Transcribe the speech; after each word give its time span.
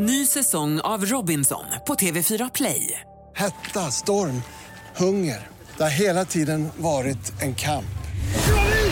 Ny 0.00 0.26
säsong 0.26 0.80
av 0.80 1.04
Robinson 1.04 1.64
på 1.86 1.94
TV4 1.94 2.50
Play. 2.54 3.00
Hetta, 3.34 3.80
storm, 3.80 4.42
hunger. 4.96 5.46
Det 5.76 5.82
har 5.82 6.00
hela 6.00 6.24
tiden 6.24 6.68
varit 6.76 7.42
en 7.42 7.54
kamp. 7.54 7.98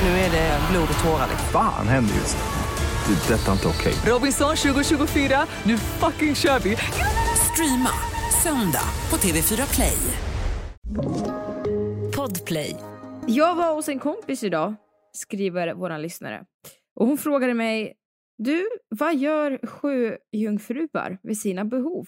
Nu 0.02 0.08
är 0.08 0.30
det 0.30 0.60
blod 0.70 0.88
och 0.98 1.04
tårar. 1.04 1.28
Fan 1.52 1.88
händer 1.88 2.14
just 2.14 2.36
nu. 2.36 3.14
Det. 3.14 3.34
är 3.34 3.38
Detta 3.38 3.48
är 3.48 3.52
inte 3.52 3.68
okej. 3.68 3.94
Robinson 4.12 4.56
2024, 4.56 5.46
nu 5.62 5.78
fucking 5.78 6.34
kör 6.34 6.58
vi! 6.58 6.76
Streama 7.52 7.90
söndag 8.42 8.88
på 9.08 9.16
TV4 9.16 9.74
Play. 9.74 9.98
Podplay. 12.16 12.76
Jag 13.26 13.54
var 13.54 13.74
hos 13.74 13.88
en 13.88 13.98
kompis 13.98 14.42
idag, 14.42 14.74
skriver 15.12 15.74
våran 15.74 16.02
lyssnare. 16.02 16.40
Och 17.00 17.06
hon 17.06 17.18
frågade 17.18 17.54
mig, 17.54 17.92
du, 18.38 18.68
vad 18.88 19.16
gör 19.16 19.58
sjöjungfrur 19.66 21.18
vid 21.22 21.38
sina 21.40 21.64
behov? 21.64 22.06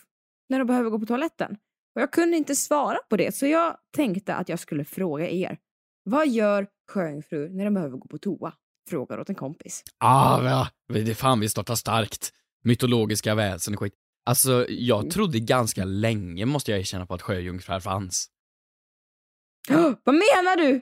När 0.49 0.59
de 0.59 0.67
behöver 0.67 0.91
gå 0.91 0.99
på 0.99 1.07
toaletten? 1.07 1.57
Och 1.95 2.03
jag 2.03 2.13
kunde 2.13 2.37
inte 2.37 2.57
svara 2.57 2.99
på 3.11 3.17
det, 3.17 3.35
så 3.35 3.47
jag 3.47 3.77
tänkte 3.97 4.35
att 4.35 4.49
jag 4.49 4.59
skulle 4.59 4.85
fråga 4.85 5.29
er. 5.31 5.59
Vad 6.05 6.29
gör 6.29 6.67
sjöjungfrur 6.93 7.49
när 7.49 7.65
de 7.65 7.75
behöver 7.75 7.97
gå 7.99 8.09
på 8.09 8.19
toa? 8.19 8.53
Frågar 8.91 9.19
åt 9.21 9.29
en 9.29 9.35
kompis. 9.35 9.83
Ah, 9.99 10.41
va? 10.43 10.69
Det 10.93 11.11
är 11.11 11.15
fan 11.15 11.41
vi 11.41 11.49
startar 11.49 11.75
starkt. 11.75 12.33
Mytologiska 12.65 13.35
väsen 13.35 13.75
och 13.75 13.81
skit. 13.81 13.95
Alltså, 14.25 14.67
jag 14.69 14.99
Mm. 15.01 15.11
trodde 15.11 15.41
ganska 15.41 15.85
länge, 15.85 16.47
måste 16.47 16.71
jag 16.71 16.81
erkänna, 16.81 17.07
på 17.07 17.15
att 17.15 17.23
sjöjungfrur 17.23 17.81
fanns. 17.81 18.29
Vad 20.05 20.15
menar 20.15 20.57
du? 20.57 20.81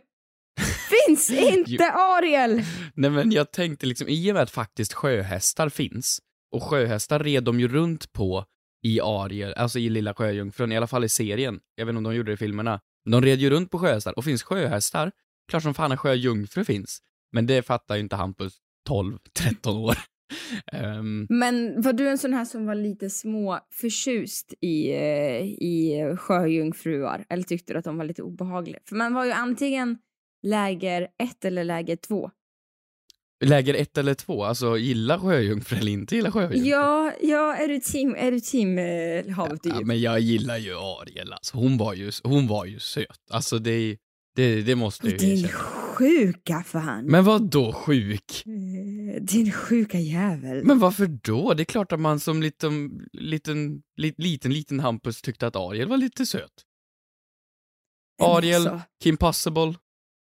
Finns 1.07 1.31
inte 1.31 1.85
Ariel? 1.93 2.63
Nej 2.95 3.11
men 3.11 3.33
jag 3.33 3.53
tänkte 3.53 3.87
liksom, 3.87 4.09
i 4.09 4.31
och 4.31 4.35
med 4.35 4.43
att 4.43 4.51
faktiskt 4.51 4.93
sjöhästar 4.93 5.69
finns, 5.69 6.19
och 6.53 6.63
sjöhästar 6.63 7.19
red 7.19 7.45
de 7.45 7.61
ju 7.61 7.69
runt 7.69 8.13
på 8.13 8.45
i 8.87 9.01
Ariel, 9.01 9.55
alltså 9.55 9.79
i 9.79 9.89
Lilla 9.89 10.15
Sjöjungfrun, 10.15 10.73
i 10.73 10.77
alla 10.77 10.87
fall 10.87 11.05
i 11.05 11.09
serien. 11.09 11.61
Jag 11.75 11.87
vet 11.87 11.91
inte 11.93 11.99
om 11.99 12.05
de 12.05 12.15
gjorde 12.15 12.31
det 12.31 12.35
i 12.35 12.37
filmerna. 12.37 12.81
Men 13.05 13.13
de 13.13 13.23
red 13.23 13.39
ju 13.39 13.51
runt 13.51 13.71
på 13.71 13.79
sjöhästar, 13.79 14.19
och 14.19 14.25
finns 14.25 14.43
sjöhästar, 14.43 15.13
klart 15.51 15.63
som 15.63 15.75
fan 15.75 15.93
en 15.93 15.99
sjöjungfru 15.99 16.65
finns. 16.65 16.99
Men 17.33 17.47
det 17.47 17.63
fattar 17.63 17.95
ju 17.95 18.01
inte 18.01 18.17
Hampus 18.17 18.55
12-13 18.89 19.79
år. 19.79 19.99
Ehm, 20.73 21.27
Men 21.29 21.83
var 21.83 21.93
du 21.93 22.09
en 22.09 22.19
sån 22.19 22.33
här 22.35 22.45
som 22.45 22.67
var 22.67 22.75
lite 22.75 23.11
små 23.11 23.59
förtjust 23.73 24.55
i, 24.61 24.91
eh, 24.91 25.43
i 25.45 26.17
sjöjungfruar? 26.19 27.25
Eller 27.29 27.43
tyckte 27.43 27.73
du 27.73 27.79
att 27.79 27.85
de 27.85 27.97
var 27.97 28.05
lite 28.05 28.23
obehagliga? 28.23 28.79
För 28.89 28.97
man 28.97 29.15
var 29.15 29.25
ju 29.25 29.33
antingen 29.33 29.99
läger 30.47 31.09
ett 31.23 31.45
eller 31.45 31.65
läger 31.65 31.97
två. 31.97 32.31
läger 33.45 33.75
ett 33.75 33.99
eller 33.99 34.15
två, 34.15 34.45
alltså 34.45 34.79
gilla 34.79 35.21
sjöjungfru 35.21 35.77
eller 35.79 35.93
inte 35.93 36.17
gilla 36.17 36.33
sjöjungfru? 36.33 36.59
Ja, 36.59 37.13
ja 37.23 37.57
är 37.57 37.69
du 37.69 37.81
team, 37.81 38.15
är 38.19 38.31
du 38.31 38.41
team 38.41 38.79
eh, 38.79 39.35
havdyr? 39.37 39.71
Ja, 39.71 39.81
men 39.81 40.01
jag 40.01 40.21
gillar 40.21 40.57
ju 40.59 40.75
Ariel 40.75 41.33
alltså. 41.33 41.57
Hon 41.57 41.79
var 41.79 41.95
ju, 41.95 42.11
hon 42.25 42.47
var 42.47 42.65
ju 42.65 42.79
söt. 42.79 43.21
Alltså 43.31 43.59
det, 43.59 43.97
det, 44.37 44.63
det 44.63 44.75
måste 44.75 45.07
jag 45.07 45.13
ju 45.13 45.19
Din 45.19 45.45
erkänna. 45.45 45.59
sjuka 45.59 46.63
fan. 46.67 47.05
Men 47.05 47.25
vad 47.25 47.51
då 47.51 47.73
sjuk? 47.73 48.43
Eh, 48.47 49.23
Din 49.23 49.53
sjuka 49.53 49.99
jävel. 49.99 50.65
Men 50.65 50.79
varför 50.79 51.07
då? 51.07 51.55
Det 51.55 51.63
är 51.63 51.65
klart 51.65 51.93
att 51.93 52.01
man 52.01 52.21
som 52.21 52.43
liten, 52.43 52.91
liten, 53.13 53.83
li, 53.97 54.15
liten, 54.19 54.53
liten 54.53 54.81
Hampus 54.81 55.23
tyckte 55.23 55.47
att 55.47 55.57
Ariel 55.57 55.89
var 55.89 55.97
lite 55.97 56.27
söt. 56.27 56.53
Ariel, 58.23 58.67
alltså, 58.67 58.81
Kim 59.03 59.17
Possible. 59.17 59.75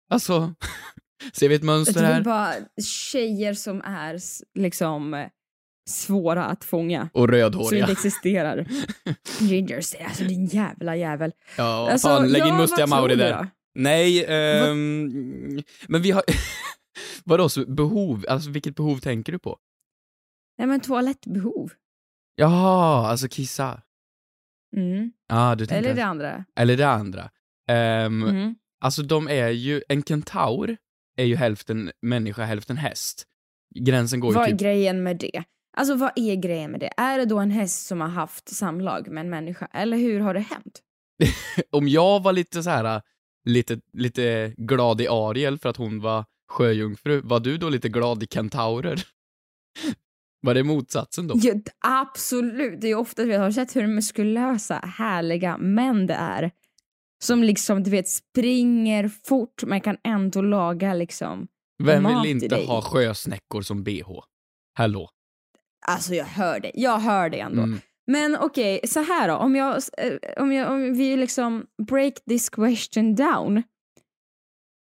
Alltså, 0.09 0.53
ser 1.33 1.49
vi 1.49 1.55
ett 1.55 1.63
mönster 1.63 2.01
Det 2.01 2.07
är 2.07 2.13
här? 2.13 2.21
bara 2.21 2.53
tjejer 2.83 3.53
som 3.53 3.81
är 3.85 4.19
liksom 4.59 5.29
svåra 5.89 6.45
att 6.45 6.63
fånga. 6.63 7.09
Och 7.13 7.19
Som 7.21 7.27
rödhåriga. 7.27 7.79
inte 7.81 7.91
existerar. 7.91 8.67
Gingers, 9.39 9.95
alltså 9.95 10.23
din 10.23 10.45
jävla 10.45 10.95
jävel. 10.95 11.31
Ja, 11.57 11.91
Alltså, 11.91 12.07
fan, 12.07 12.27
lägg 12.31 12.41
in 12.41 12.47
ja, 12.47 12.57
mustiga 12.57 12.87
Mauri 12.87 13.15
där. 13.15 13.47
Nej, 13.75 14.25
ehm, 14.27 15.63
men 15.87 16.01
vi 16.01 16.11
har... 16.11 16.23
Vadå, 17.23 17.49
så 17.49 17.65
behov? 17.65 18.25
Alltså 18.29 18.49
vilket 18.49 18.75
behov 18.75 18.97
tänker 18.97 19.31
du 19.31 19.39
på? 19.39 19.57
Nej 20.57 20.67
men 20.67 20.79
toalettbehov. 20.79 21.71
Jaha, 22.35 23.07
alltså 23.07 23.27
kissa. 23.27 23.81
Mm. 24.75 25.11
Ja, 25.27 25.55
du 25.55 25.65
tänker... 25.65 25.83
Eller 25.89 25.95
det 25.95 26.05
andra. 26.05 26.45
Eller 26.55 26.77
det 26.77 26.87
andra. 26.89 27.29
Ehm, 27.69 28.23
Mm. 28.23 28.55
Alltså 28.79 29.03
de 29.03 29.27
är 29.27 29.49
ju, 29.49 29.81
en 29.89 30.03
kentaur 30.03 30.77
är 31.17 31.25
ju 31.25 31.35
hälften 31.35 31.91
människa, 32.01 32.43
hälften 32.43 32.77
häst. 32.77 33.23
Gränsen 33.75 34.19
går 34.19 34.31
ju 34.31 34.35
Vad 34.35 34.47
är 34.47 34.51
typ... 34.51 34.59
grejen 34.59 35.03
med 35.03 35.17
det? 35.17 35.43
Alltså 35.77 35.95
vad 35.95 36.11
är 36.15 36.35
grejen 36.35 36.71
med 36.71 36.79
det? 36.79 36.89
Är 36.97 37.17
det 37.17 37.25
då 37.25 37.39
en 37.39 37.51
häst 37.51 37.87
som 37.87 38.01
har 38.01 38.07
haft 38.07 38.49
samlag 38.49 39.07
med 39.07 39.21
en 39.21 39.29
människa? 39.29 39.67
Eller 39.73 39.97
hur 39.97 40.19
har 40.19 40.33
det 40.33 40.39
hänt? 40.39 40.81
Om 41.71 41.87
jag 41.87 42.23
var 42.23 42.33
lite 42.33 42.63
så 42.63 42.69
här 42.69 43.01
lite, 43.45 43.79
lite 43.93 44.53
glad 44.57 45.01
i 45.01 45.07
Ariel 45.07 45.59
för 45.59 45.69
att 45.69 45.77
hon 45.77 46.01
var 46.01 46.25
sjöjungfru, 46.49 47.21
var 47.21 47.39
du 47.39 47.57
då 47.57 47.69
lite 47.69 47.89
glad 47.89 48.23
i 48.23 48.27
kentaurer? 48.27 49.03
Var 50.41 50.53
det 50.53 50.63
motsatsen 50.63 51.27
då? 51.27 51.35
Ja, 51.37 51.53
absolut. 51.79 52.81
Det 52.81 52.87
är 52.87 52.89
ju 52.89 52.95
ofta, 52.95 53.25
vet, 53.25 53.39
har 53.39 53.51
sett 53.51 53.75
hur 53.75 53.87
muskulösa, 53.87 54.75
härliga 54.75 55.57
män 55.57 56.07
det 56.07 56.13
är? 56.13 56.51
Som 57.23 57.43
liksom, 57.43 57.83
du 57.83 57.91
vet, 57.91 58.07
springer 58.07 59.07
fort 59.07 59.63
men 59.63 59.81
kan 59.81 59.97
ändå 60.03 60.41
laga 60.41 60.93
liksom 60.93 61.47
Vem 61.83 62.03
mat 62.03 62.25
vill 62.25 62.29
i 62.29 62.43
inte 62.43 62.55
ha 62.55 62.81
sjösnäckor 62.81 63.61
som 63.61 63.83
bh? 63.83 64.09
Hallå? 64.73 65.09
Alltså 65.87 66.15
jag 66.15 66.25
hör 66.25 66.59
det, 66.59 66.71
jag 66.73 66.99
hör 66.99 67.29
det 67.29 67.39
ändå. 67.39 67.61
Mm. 67.61 67.79
Men 68.07 68.37
okej, 68.37 68.79
så 68.87 68.99
här 68.99 69.27
då. 69.27 69.35
Om, 69.35 69.55
jag, 69.55 69.81
eh, 69.97 70.13
om, 70.37 70.51
jag, 70.51 70.71
om 70.71 70.93
vi 70.93 71.17
liksom 71.17 71.65
break 71.87 72.13
this 72.29 72.49
question 72.49 73.15
down. 73.15 73.63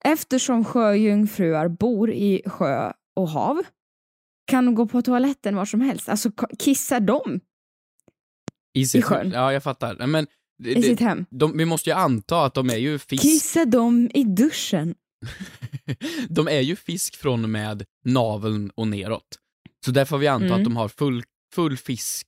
Eftersom 0.05 0.65
sjöjungfruar 0.65 1.67
bor 1.67 2.11
i 2.11 2.41
sjö 2.45 2.91
och 3.15 3.29
hav 3.29 3.63
kan 4.47 4.65
de 4.65 4.75
gå 4.75 4.85
på 4.85 5.01
toaletten 5.01 5.55
var 5.55 5.65
som 5.65 5.81
helst. 5.81 6.09
Alltså 6.09 6.31
kissar 6.59 6.99
de 6.99 7.39
I, 8.73 8.85
sitt, 8.85 9.05
sjön. 9.05 9.31
Ja, 9.31 9.53
jag 9.53 9.63
fattar. 9.63 10.07
Men 10.07 10.27
det, 10.57 10.73
i 10.73 10.81
sitt 10.81 10.97
det, 10.99 11.05
hem? 11.05 11.25
de, 11.29 11.57
vi 11.57 11.65
måste 11.65 11.89
ju 11.89 11.95
anta 11.95 12.45
att 12.45 12.53
de 12.53 12.69
är 12.69 12.77
ju 12.77 12.99
fisk. 12.99 13.23
Kissar 13.23 13.65
de 13.65 14.09
i 14.13 14.23
duschen? 14.23 14.95
de 16.29 16.47
är 16.47 16.61
ju 16.61 16.75
fisk 16.75 17.15
från 17.15 17.43
och 17.43 17.49
med 17.49 17.85
naveln 18.05 18.69
och 18.75 18.87
neråt. 18.87 19.39
Så 19.85 19.91
där 19.91 20.05
får 20.05 20.17
vi 20.17 20.27
anta 20.27 20.45
Mm. 20.45 20.57
att 20.57 20.63
de 20.63 20.75
har 20.75 20.87
full, 20.87 21.23
full 21.53 21.77
fisk 21.77 22.27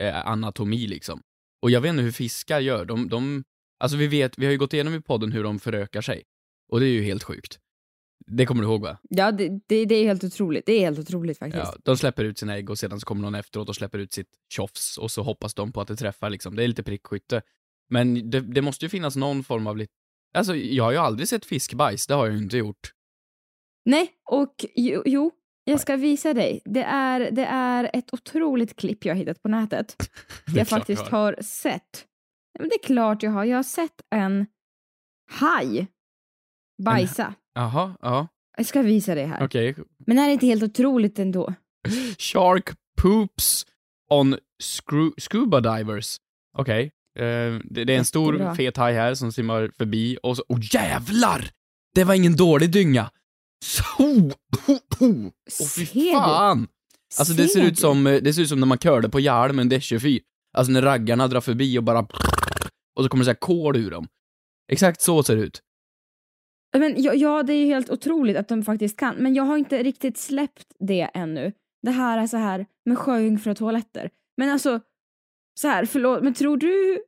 eh, 0.00 0.26
anatomi 0.26 0.86
liksom. 0.86 1.22
Och 1.62 1.70
jag 1.70 1.80
vet 1.80 1.90
inte 1.90 2.02
hur 2.02 2.12
fiskar 2.12 2.60
gör. 2.60 2.84
De, 2.84 3.08
de, 3.08 3.44
alltså 3.80 3.96
vi 3.96 4.06
vet, 4.06 4.38
vi 4.38 4.44
har 4.44 4.52
ju 4.52 4.58
gått 4.58 4.72
igenom 4.72 4.94
i 4.94 5.00
podden 5.00 5.32
hur 5.32 5.42
de 5.42 5.58
förökar 5.58 6.00
sig. 6.00 6.22
Och 6.72 6.80
det 6.80 6.86
är 6.86 6.90
ju 6.90 7.02
helt 7.02 7.22
sjukt. 7.22 7.58
Det 8.26 8.46
kommer 8.46 8.62
du 8.62 8.68
ihåg 8.68 8.82
va? 8.82 8.98
Ja, 9.10 9.32
det, 9.32 9.48
det, 9.68 9.84
det 9.84 9.94
är 9.94 10.04
helt 10.04 10.24
otroligt. 10.24 10.66
Det 10.66 10.72
är 10.72 10.80
helt 10.80 10.98
otroligt 10.98 11.38
faktiskt. 11.38 11.64
Ja, 11.64 11.76
de 11.84 11.96
släpper 11.96 12.24
ut 12.24 12.38
sina 12.38 12.56
ägg 12.56 12.70
och 12.70 12.78
sedan 12.78 13.00
så 13.00 13.06
kommer 13.06 13.22
någon 13.22 13.34
efteråt 13.34 13.68
och 13.68 13.76
släpper 13.76 13.98
ut 13.98 14.12
sitt 14.12 14.28
tjofs 14.52 14.98
och 14.98 15.10
så 15.10 15.22
hoppas 15.22 15.54
de 15.54 15.72
på 15.72 15.80
att 15.80 15.88
det 15.88 15.96
träffar 15.96 16.30
liksom. 16.30 16.56
Det 16.56 16.64
är 16.64 16.68
lite 16.68 16.82
prickskytte. 16.82 17.42
Men 17.90 18.30
det, 18.30 18.40
det 18.40 18.62
måste 18.62 18.84
ju 18.84 18.88
finnas 18.88 19.16
någon 19.16 19.44
form 19.44 19.66
av 19.66 19.76
lite... 19.76 19.92
Alltså, 20.34 20.56
jag 20.56 20.84
har 20.84 20.90
ju 20.92 20.98
aldrig 20.98 21.28
sett 21.28 21.44
fiskbajs, 21.44 22.06
det 22.06 22.14
har 22.14 22.26
jag 22.26 22.36
ju 22.36 22.42
inte 22.42 22.56
gjort. 22.56 22.92
Nej, 23.84 24.12
och 24.30 24.54
jo, 24.74 25.02
jo 25.06 25.30
jag 25.64 25.80
ska 25.80 25.96
visa 25.96 26.34
dig. 26.34 26.60
Det 26.64 26.82
är, 26.82 27.30
det 27.30 27.44
är 27.44 27.90
ett 27.92 28.14
otroligt 28.14 28.76
klipp 28.76 29.04
jag 29.04 29.14
har 29.14 29.18
hittat 29.18 29.42
på 29.42 29.48
nätet. 29.48 29.96
Jag 30.54 30.68
faktiskt 30.68 31.02
jag 31.02 31.10
har. 31.10 31.32
har 31.32 31.42
sett. 31.42 32.06
Men 32.58 32.68
det 32.68 32.74
är 32.74 32.82
klart 32.82 33.22
jag 33.22 33.30
har. 33.30 33.44
Jag 33.44 33.56
har 33.58 33.62
sett 33.62 34.02
en 34.10 34.46
haj 35.30 35.86
bajsa. 36.82 37.34
Jaha, 37.54 37.94
ja, 38.00 38.28
Jag 38.56 38.66
ska 38.66 38.82
visa 38.82 39.14
dig 39.14 39.26
här. 39.26 39.44
okej. 39.44 39.74
Men 40.06 40.16
det 40.16 40.22
här 40.22 40.28
är 40.28 40.32
inte 40.32 40.46
helt 40.46 40.62
otroligt 40.62 41.18
ändå. 41.18 41.54
Shark 42.18 42.70
poops 43.02 43.66
on 44.10 44.36
scru- 44.62 45.20
scuba 45.20 45.60
divers. 45.60 46.16
Okej. 46.58 46.90
Eh, 47.18 47.60
det, 47.64 47.84
det 47.84 47.94
är 47.94 47.98
en 47.98 48.04
stor 48.04 48.34
Jättebra. 48.34 48.54
fet 48.54 48.76
haj 48.76 48.94
här 48.94 49.14
som 49.14 49.32
simmar 49.32 49.70
förbi 49.78 50.18
och 50.22 50.36
så... 50.36 50.44
Oh 50.48 50.58
jävlar! 50.74 51.50
Det 51.94 52.04
var 52.04 52.14
ingen 52.14 52.36
dålig 52.36 52.72
dynga! 52.72 53.10
Så, 53.64 53.82
oh, 53.98 54.32
oh, 54.68 54.78
oh. 55.00 55.30
Fy 55.76 55.84
du? 55.84 56.12
fan! 56.12 56.68
Alltså 57.18 57.34
det 57.34 57.48
ser, 57.48 57.64
ut 57.64 57.78
som, 57.78 58.06
eh, 58.06 58.22
det 58.22 58.32
ser 58.32 58.42
ut 58.42 58.48
som 58.48 58.60
när 58.60 58.66
man 58.66 58.78
körde 58.78 59.08
på 59.08 59.20
Jarl 59.20 59.52
med 59.52 59.62
en 59.62 59.70
D24. 59.70 60.20
Alltså 60.56 60.72
när 60.72 60.82
raggarna 60.82 61.28
drar 61.28 61.40
förbi 61.40 61.78
och 61.78 61.84
bara... 61.84 62.06
Och 62.96 63.04
så 63.04 63.08
kommer 63.08 63.20
det 63.20 63.24
så 63.24 63.30
här 63.30 63.38
kol 63.38 63.76
ur 63.76 63.90
dem. 63.90 64.08
Exakt 64.72 65.00
så 65.00 65.22
ser 65.22 65.36
det 65.36 65.42
ut. 65.42 65.62
Men, 66.78 67.02
ja, 67.02 67.14
ja, 67.14 67.42
det 67.42 67.52
är 67.52 67.56
ju 67.56 67.66
helt 67.66 67.90
otroligt 67.90 68.36
att 68.36 68.48
de 68.48 68.62
faktiskt 68.62 68.98
kan. 68.98 69.16
Men 69.16 69.34
jag 69.34 69.44
har 69.44 69.56
inte 69.56 69.82
riktigt 69.82 70.18
släppt 70.18 70.66
det 70.78 71.10
ännu. 71.14 71.52
Det 71.82 71.90
här 71.90 72.18
är 72.18 72.26
så 72.26 72.36
här 72.36 72.66
med 72.86 72.98
sjöjungfrutoaletter. 72.98 74.10
Men 74.36 74.50
alltså, 74.50 74.80
så 75.58 75.68
här, 75.68 75.84
förlåt, 75.84 76.22
men 76.22 76.34
tror 76.34 76.56
du... 76.56 77.02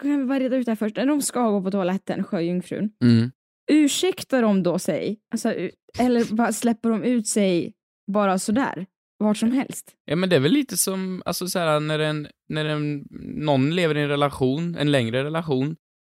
Kan, 0.00 0.18
vi 0.20 0.24
bara 0.24 0.38
reda 0.38 0.56
ut 0.56 0.66
det 0.66 0.70
här 0.70 0.76
först? 0.76 0.96
När 0.96 1.06
de 1.06 1.22
ska 1.22 1.50
gå 1.50 1.62
på 1.62 1.70
toaletten, 1.70 2.24
sjöjungfrun, 2.24 2.90
Mm. 3.02 3.30
ursäktar 3.70 4.42
de 4.42 4.62
då 4.62 4.78
sig? 4.78 5.20
Alltså, 5.30 5.54
eller 5.98 6.34
bara 6.34 6.52
släpper 6.52 6.90
de 6.90 7.02
ut 7.02 7.26
sig 7.26 7.72
bara 8.12 8.38
sådär? 8.38 8.86
vart 9.22 9.36
som 9.36 9.52
helst. 9.52 9.90
Ja 10.04 10.16
men 10.16 10.28
det 10.28 10.36
är 10.36 10.40
väl 10.40 10.52
lite 10.52 10.76
som, 10.76 11.22
alltså 11.24 11.48
så 11.48 11.58
här, 11.58 11.80
när 11.80 11.98
en, 11.98 12.28
när 12.48 12.64
en, 12.64 13.04
någon 13.36 13.74
lever 13.74 13.96
i 13.96 14.00
en 14.00 14.08
relation, 14.08 14.76
en 14.76 14.90
längre 14.90 15.24
relation, 15.24 15.76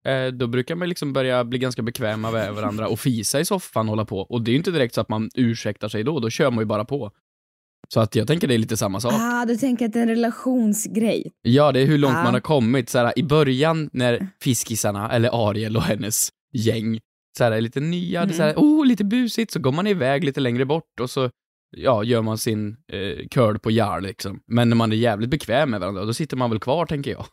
eh, 0.07 0.27
då 0.27 0.47
brukar 0.47 0.75
man 0.75 0.89
liksom 0.89 1.13
börja 1.13 1.45
bli 1.45 1.59
ganska 1.59 1.83
bekväma 1.83 2.31
med 2.31 2.55
varandra 2.55 2.89
och 2.89 3.01
fisa 3.01 3.41
i 3.41 3.45
soffan 3.45 3.87
och 3.87 3.91
hålla 3.91 4.05
på. 4.05 4.19
Och 4.19 4.43
det 4.43 4.51
är 4.51 4.53
ju 4.53 4.59
inte 4.59 4.71
direkt 4.71 4.95
så 4.95 5.01
att 5.01 5.09
man 5.09 5.31
ursäktar 5.35 5.89
sig 5.89 6.05
då, 6.05 6.21
då 6.21 6.31
kör 6.31 6.51
man 6.51 6.59
ju 6.59 6.67
bara 6.67 6.85
på. 6.85 7.11
Så 7.93 8.01
att 8.01 8.15
jag 8.15 8.27
tänker 8.27 8.49
det 8.49 8.55
är 8.55 8.59
lite 8.59 8.77
samma 8.77 9.01
sak. 9.01 9.13
Ah, 9.15 9.45
du 9.45 9.57
tänker 9.57 9.87
att 9.87 9.93
det 9.93 9.99
är 9.99 10.03
en 10.03 10.09
relationsgrej. 10.09 11.33
Ja, 11.43 11.73
det 11.73 11.81
är 11.81 11.87
hur 11.87 11.99
långt 11.99 12.17
Ah. 12.17 12.25
man 12.25 12.35
har 12.35 12.41
kommit. 12.41 12.89
Så 12.91 12.99
här, 12.99 13.19
I 13.19 13.23
början 13.23 13.91
när 13.93 14.29
fiskisarna, 14.41 15.11
eller 15.13 15.49
Ariel 15.49 15.77
och 15.77 15.83
hennes 15.83 16.29
gäng, 16.53 17.01
så 17.39 17.45
här, 17.45 17.53
är 17.53 17.61
lite 17.61 17.81
nya, 17.81 18.27
det 18.27 18.33
är 18.33 18.37
så 18.37 18.43
här, 18.43 18.55
oh, 18.57 18.87
lite 18.87 19.05
busigt, 19.05 19.53
så 19.53 19.61
går 19.61 19.73
man 19.73 19.87
iväg 19.87 20.25
lite 20.25 20.41
längre 20.41 20.65
bort 20.65 21.01
och 21.01 21.11
så 21.11 21.31
ja, 21.77 22.05
gör 22.05 22.23
man 22.23 22.39
sin 22.39 22.77
eh, 22.93 23.29
curl 23.31 23.59
på 23.59 23.71
Jarl 23.71 24.03
liksom. 24.03 24.41
Men 24.47 24.69
när 24.69 24.77
man 24.77 24.93
är 24.93 24.97
jävligt 24.97 25.31
bekväm 25.31 25.71
med 25.71 25.81
varandra, 25.81 26.05
då 26.05 26.15
sitter 26.15 26.37
man 26.37 26.51
väl 26.51 26.61
kvar 26.61 26.87
tänker 26.87 27.11
jag. 27.11 27.25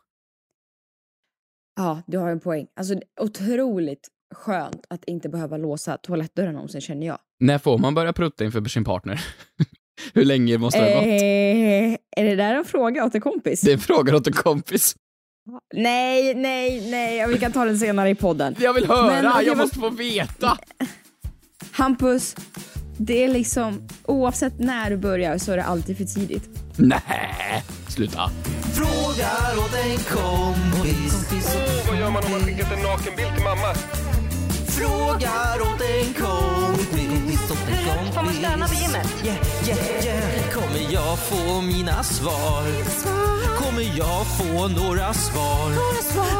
Ja, 1.75 2.01
du 2.07 2.17
har 2.17 2.29
en 2.29 2.39
poäng. 2.39 2.67
Alltså 2.75 2.95
otroligt 3.21 4.07
skönt 4.35 4.85
att 4.89 5.03
inte 5.05 5.29
behöva 5.29 5.57
låsa 5.57 5.97
toalettdörren 5.97 6.53
någonsin 6.53 6.81
känner 6.81 7.07
jag. 7.07 7.17
När 7.39 7.57
får 7.57 7.77
man 7.77 7.95
börja 7.95 8.13
prutta 8.13 8.45
inför 8.45 8.65
sin 8.65 8.83
partner? 8.83 9.25
hur 10.13 10.25
länge 10.25 10.57
måste 10.57 10.79
det 10.79 10.93
ha 10.93 11.01
gått? 11.01 11.07
Eh, 11.07 12.23
är 12.23 12.29
det 12.29 12.35
där 12.35 12.55
en 12.55 12.65
fråga 12.65 13.05
åt 13.05 13.15
en 13.15 13.21
kompis? 13.21 13.61
Det 13.61 13.71
är 13.71 13.73
en 13.73 13.79
fråga 13.79 14.15
åt 14.15 14.27
en 14.27 14.33
kompis. 14.33 14.95
Nej, 15.73 16.33
nej, 16.35 16.89
nej. 16.91 17.27
Vi 17.27 17.37
kan 17.37 17.51
ta 17.51 17.65
den 17.65 17.79
senare 17.79 18.09
i 18.09 18.15
podden. 18.15 18.55
Jag 18.59 18.73
vill 18.73 18.87
höra, 18.87 19.21
Men, 19.21 19.45
jag 19.45 19.57
måste 19.57 19.79
få 19.79 19.89
veta! 19.89 20.57
Hampus, 21.71 22.35
det 22.97 23.23
är 23.23 23.27
liksom 23.27 23.87
oavsett 24.05 24.59
när 24.59 24.89
du 24.89 24.97
börjar 24.97 25.37
så 25.37 25.51
är 25.51 25.57
det 25.57 25.63
alltid 25.63 25.97
för 25.97 26.05
tidigt. 26.05 26.49
Nej, 26.77 27.63
sluta. 27.87 28.29
Frågar 28.73 29.57
åt 29.57 29.73
en 29.73 29.97
kompis. 29.97 31.27
Vad 31.87 31.99
gör 31.99 32.11
man 32.11 32.23
om 32.25 32.31
man 32.31 32.39
skickat 32.39 32.71
en 32.71 32.83
nakenbild 32.83 33.35
till 33.35 33.43
mamma? 33.43 33.73
Frågar 34.79 35.61
åt 35.61 35.81
en 35.81 36.13
kompis. 36.13 37.47
Får 38.15 38.23
man 38.23 38.33
stöna 38.33 38.67
på 38.67 38.73
gymmet? 38.73 39.23
Yeah, 39.25 39.37
yeah, 39.67 40.05
yeah. 40.05 40.51
Kommer 40.53 40.93
jag 40.93 41.19
få 41.19 41.61
mina 41.61 42.03
svar? 42.03 42.63
Kommer 43.57 43.97
jag 43.97 44.27
få 44.37 44.67
några 44.67 45.13
svar? 45.13 45.69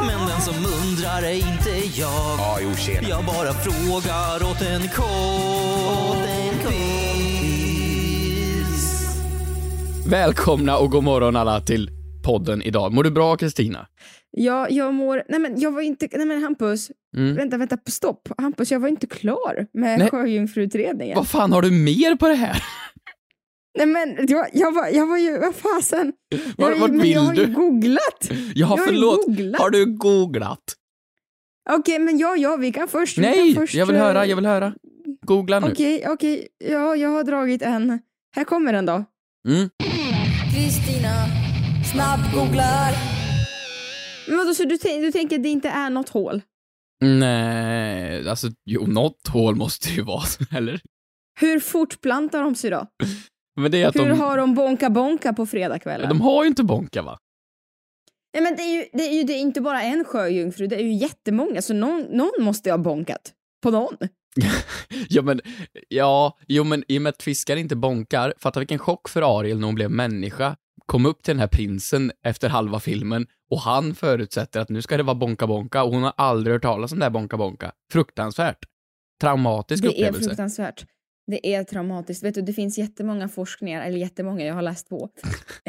Men 0.06 0.28
den 0.28 0.42
som 0.42 0.56
undrar 0.56 1.24
är 1.24 1.34
inte 1.34 2.00
jag. 2.00 2.40
Ja, 2.40 2.58
jo 2.62 2.76
tjena. 2.76 3.10
Jag 3.10 3.26
bara 3.26 3.54
frågar 3.54 4.52
åt 4.52 4.62
en 4.62 4.82
kompis. 4.82 6.20
Välkomna 10.08 10.78
och 10.78 10.92
god 10.92 11.04
morgon 11.04 11.36
alla 11.36 11.62
till 11.62 11.90
podden 12.24 12.62
idag. 12.62 12.94
Mår 12.94 13.04
du 13.04 13.12
bra 13.12 13.38
Kristina? 13.38 13.88
Ja, 14.32 14.68
jag 14.70 14.94
mår... 14.94 15.24
Nej 15.30 15.40
men 15.40 15.60
jag 15.60 15.72
var 15.72 15.82
inte... 15.82 16.08
Nej 16.12 16.26
men 16.26 16.44
Hampus, 16.44 16.92
Mm. 17.18 17.36
vänta, 17.36 17.58
vänta, 17.58 17.78
stopp. 17.86 18.28
Hampus, 18.38 18.72
jag 18.72 18.80
var 18.80 18.88
inte 18.90 19.08
klar 19.08 19.68
med 19.74 20.00
Nej. 20.00 20.10
Sjöjungfruutredningen. 20.10 21.16
Vad 21.16 21.28
fan 21.28 21.52
har 21.52 21.62
du 21.62 21.72
mer 21.72 22.16
på 22.16 22.28
det 22.28 22.34
här? 22.36 22.64
Nej 23.78 23.88
men 23.88 24.28
jag, 24.28 24.48
jag, 24.54 24.72
var, 24.72 24.88
jag 24.88 25.06
var 25.08 25.18
ju... 25.18 25.38
Vad 25.38 25.56
fasen? 25.56 26.14
Var- 26.58 26.72
Jag- 26.72 26.78
vart 26.80 26.90
men 26.92 27.02
vill 27.02 27.12
jag 27.12 27.22
har 27.22 27.34
ju 27.34 27.46
du? 27.46 27.54
googlat. 27.54 28.28
Ja, 28.30 28.36
Jag 28.56 28.68
har 28.68 28.78
förlåt. 28.78 29.26
googlat. 29.26 29.62
Har 29.62 29.70
du 29.70 29.86
googlat? 29.86 30.76
Okej, 31.70 32.00
men 32.00 32.18
ja, 32.18 32.36
ja, 32.36 32.56
vi 32.56 32.72
kan 32.72 32.88
först... 32.88 33.18
vi 33.18 33.22
Nej, 33.22 33.54
kan 33.54 33.62
först, 33.64 33.76
jag 33.76 33.86
vill 33.86 33.96
eh, 33.96 34.02
höra, 34.02 34.26
jag 34.26 34.36
vill 34.36 34.46
höra. 34.46 34.74
Googla 35.26 35.60
nu. 35.60 35.68
Okej, 35.72 36.04
okej. 36.08 36.48
Ja, 36.70 36.96
jag 36.96 37.10
har 37.10 37.24
dragit 37.24 37.62
en. 37.62 38.00
Här 38.36 38.44
kommer 38.44 38.74
den 38.74 38.86
då. 38.86 39.06
Mm. 39.48 39.70
Kristina 40.56 41.14
snabbgooglar. 41.94 43.19
Men 44.30 44.38
vadå, 44.38 44.54
så 44.54 44.64
du, 44.64 44.78
du 44.78 45.12
tänker 45.12 45.36
att 45.36 45.44
det 45.44 45.50
inte 45.50 45.70
är 45.70 45.90
något 45.90 46.10
hål? 46.10 46.42
Nej, 47.02 48.30
alltså 48.30 48.48
jo, 48.66 48.88
något 48.88 49.28
hål 49.28 49.56
måste 49.56 49.88
det 49.88 49.94
ju 49.94 50.02
vara, 50.02 50.24
eller? 50.58 50.82
Hur 51.40 51.60
fortplantar 51.60 52.44
de 52.44 52.56
sig 52.56 52.70
då? 52.70 52.88
Men 53.62 53.72
det 53.72 53.82
är 53.82 53.88
att 53.88 53.96
Hur 53.96 54.10
de, 54.10 54.20
har 54.20 54.38
de 54.38 54.56
bonka 54.56 54.90
bonka 54.90 55.34
på 55.34 55.46
fredagskvällen? 55.46 56.10
de 56.10 56.22
har 56.22 56.44
ju 56.44 56.48
inte 56.48 56.64
bonka 56.64 57.02
va? 57.02 57.18
Nej 58.34 58.44
men 58.44 58.56
det 58.56 58.62
är 58.62 58.76
ju, 58.76 58.86
det 58.94 59.04
är 59.04 59.14
ju 59.14 59.24
det 59.24 59.34
är 59.34 59.40
inte 59.40 59.62
bara 59.62 59.82
en 59.82 60.04
sjöjungfru, 60.04 60.68
det 60.68 60.76
är 60.76 60.84
ju 60.84 60.94
jättemånga, 60.94 61.62
så 61.62 61.74
någon, 61.74 62.02
någon 62.02 62.32
måste 62.40 62.70
ju 62.70 62.74
ha 62.74 62.78
bonkat. 62.78 63.34
På 63.64 63.72
någon. 63.72 63.98
Ja 65.10 65.22
men, 65.22 65.42
ja, 65.88 66.38
jo 66.48 66.64
men 66.64 66.84
i 66.88 66.98
och 66.98 67.02
med 67.02 67.10
att 67.10 67.24
fiskar 67.24 67.56
inte 67.58 67.76
bonkar, 67.76 68.34
fatta 68.38 68.60
vilken 68.60 68.80
chock 68.80 69.10
för 69.10 69.40
Ariel 69.40 69.60
när 69.60 69.66
hon 69.66 69.76
blev 69.76 69.92
människa, 69.92 70.56
kom 70.90 71.06
upp 71.06 71.24
till 71.24 71.32
den 71.34 71.40
här 71.40 71.48
prinsen 71.48 72.12
efter 72.26 72.50
halva 72.50 72.80
filmen 72.80 73.28
och 73.52 73.60
han 73.60 73.96
förutsätter 73.96 74.60
att 74.60 74.70
nu 74.70 74.82
ska 74.82 74.98
det 74.98 75.04
vara 75.04 75.16
bonka 75.16 75.48
bonka 75.48 75.84
och 75.84 75.94
hon 75.94 76.04
har 76.04 76.14
aldrig 76.18 76.54
hört 76.54 76.62
talas 76.62 76.92
om 76.92 77.00
det 77.00 77.06
här 77.06 77.10
bonka 77.10 77.38
bonka. 77.38 77.72
Fruktansvärt. 77.92 78.58
Traumatisk 79.22 79.84
Det 79.84 79.88
är 79.88 79.92
upplevelse. 79.92 80.24
fruktansvärt. 80.24 80.86
Det 81.32 81.54
är 81.56 81.64
traumatiskt. 81.64 82.24
Vet 82.24 82.36
du, 82.36 82.42
det 82.42 82.54
finns 82.54 82.78
jättemånga 82.78 83.30
forskningar, 83.30 83.82
eller 83.86 83.98
jättemånga, 83.98 84.46
jag 84.46 84.54
har 84.56 84.62
läst 84.62 84.90
på. 84.90 85.10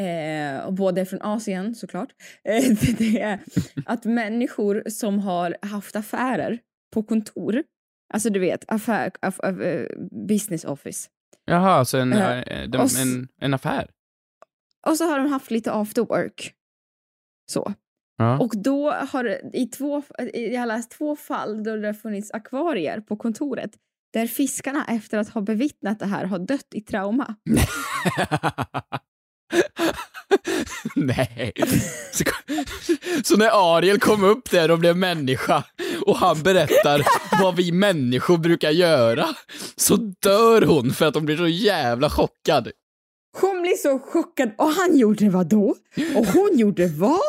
Eh, 0.03 0.59
och 0.65 0.73
både 0.73 1.05
från 1.05 1.21
Asien 1.21 1.75
såklart. 1.75 2.09
Eh, 2.49 2.63
det- 2.81 2.97
det 2.97 3.21
är 3.21 3.39
att 3.85 4.05
människor 4.05 4.83
som 4.89 5.19
har 5.19 5.57
haft 5.61 5.95
affärer 5.95 6.59
på 6.93 7.03
kontor, 7.03 7.63
alltså 8.13 8.29
du 8.29 8.39
vet, 8.39 8.63
affär, 8.67 9.11
aff, 9.21 9.39
aff, 9.39 9.59
eh, 9.59 9.87
business 10.27 10.65
office. 10.65 11.09
Jaha, 11.45 11.85
så 11.85 11.97
en, 11.97 12.13
Eh, 12.13 12.39
eh, 12.39 12.69
och 12.69 12.85
s- 12.85 12.99
en, 13.01 13.27
en 13.41 13.53
affär? 13.53 13.89
Och 14.87 14.97
så 14.97 15.05
har 15.05 15.19
de 15.19 15.31
haft 15.31 15.51
lite 15.51 15.71
after 15.71 16.01
work. 16.01 16.53
Så. 17.51 17.73
Ja. 18.17 18.39
Och 18.39 18.53
då 18.55 18.91
har 18.91 19.41
i 19.55 19.65
två, 19.65 20.03
jag 20.33 20.59
har 20.59 20.67
läst 20.67 20.91
två 20.91 21.15
fall 21.15 21.63
då 21.63 21.75
det 21.75 21.87
har 21.87 21.93
funnits 21.93 22.31
akvarier 22.31 23.01
på 23.01 23.15
kontoret 23.15 23.71
där 24.13 24.27
fiskarna 24.27 24.85
efter 24.87 25.17
att 25.17 25.29
ha 25.29 25.41
bevittnat 25.41 25.99
det 25.99 26.05
här 26.05 26.25
har 26.25 26.39
dött 26.39 26.67
i 26.73 26.81
trauma. 26.81 27.35
Nej. 30.95 31.53
Så, 32.13 32.23
så 33.23 33.37
när 33.37 33.77
Ariel 33.77 33.99
kom 33.99 34.23
upp 34.23 34.51
där 34.51 34.71
och 34.71 34.79
blev 34.79 34.97
människa 34.97 35.63
och 36.05 36.17
han 36.17 36.43
berättar 36.43 37.01
vad 37.41 37.55
vi 37.55 37.71
människor 37.71 38.37
brukar 38.37 38.71
göra 38.71 39.27
så 39.75 39.95
dör 39.95 40.61
hon 40.61 40.93
för 40.93 41.05
att 41.05 41.15
hon 41.15 41.25
blir 41.25 41.37
så 41.37 41.47
jävla 41.47 42.09
chockad. 42.09 42.71
Hon 43.41 43.61
blir 43.61 43.75
så 43.77 43.99
chockad 43.99 44.51
och 44.57 44.67
han 44.69 44.97
gjorde 44.97 45.29
vad 45.29 45.49
då? 45.49 45.75
Och 46.15 46.25
hon 46.25 46.57
gjorde 46.57 46.87
vad? 46.87 47.19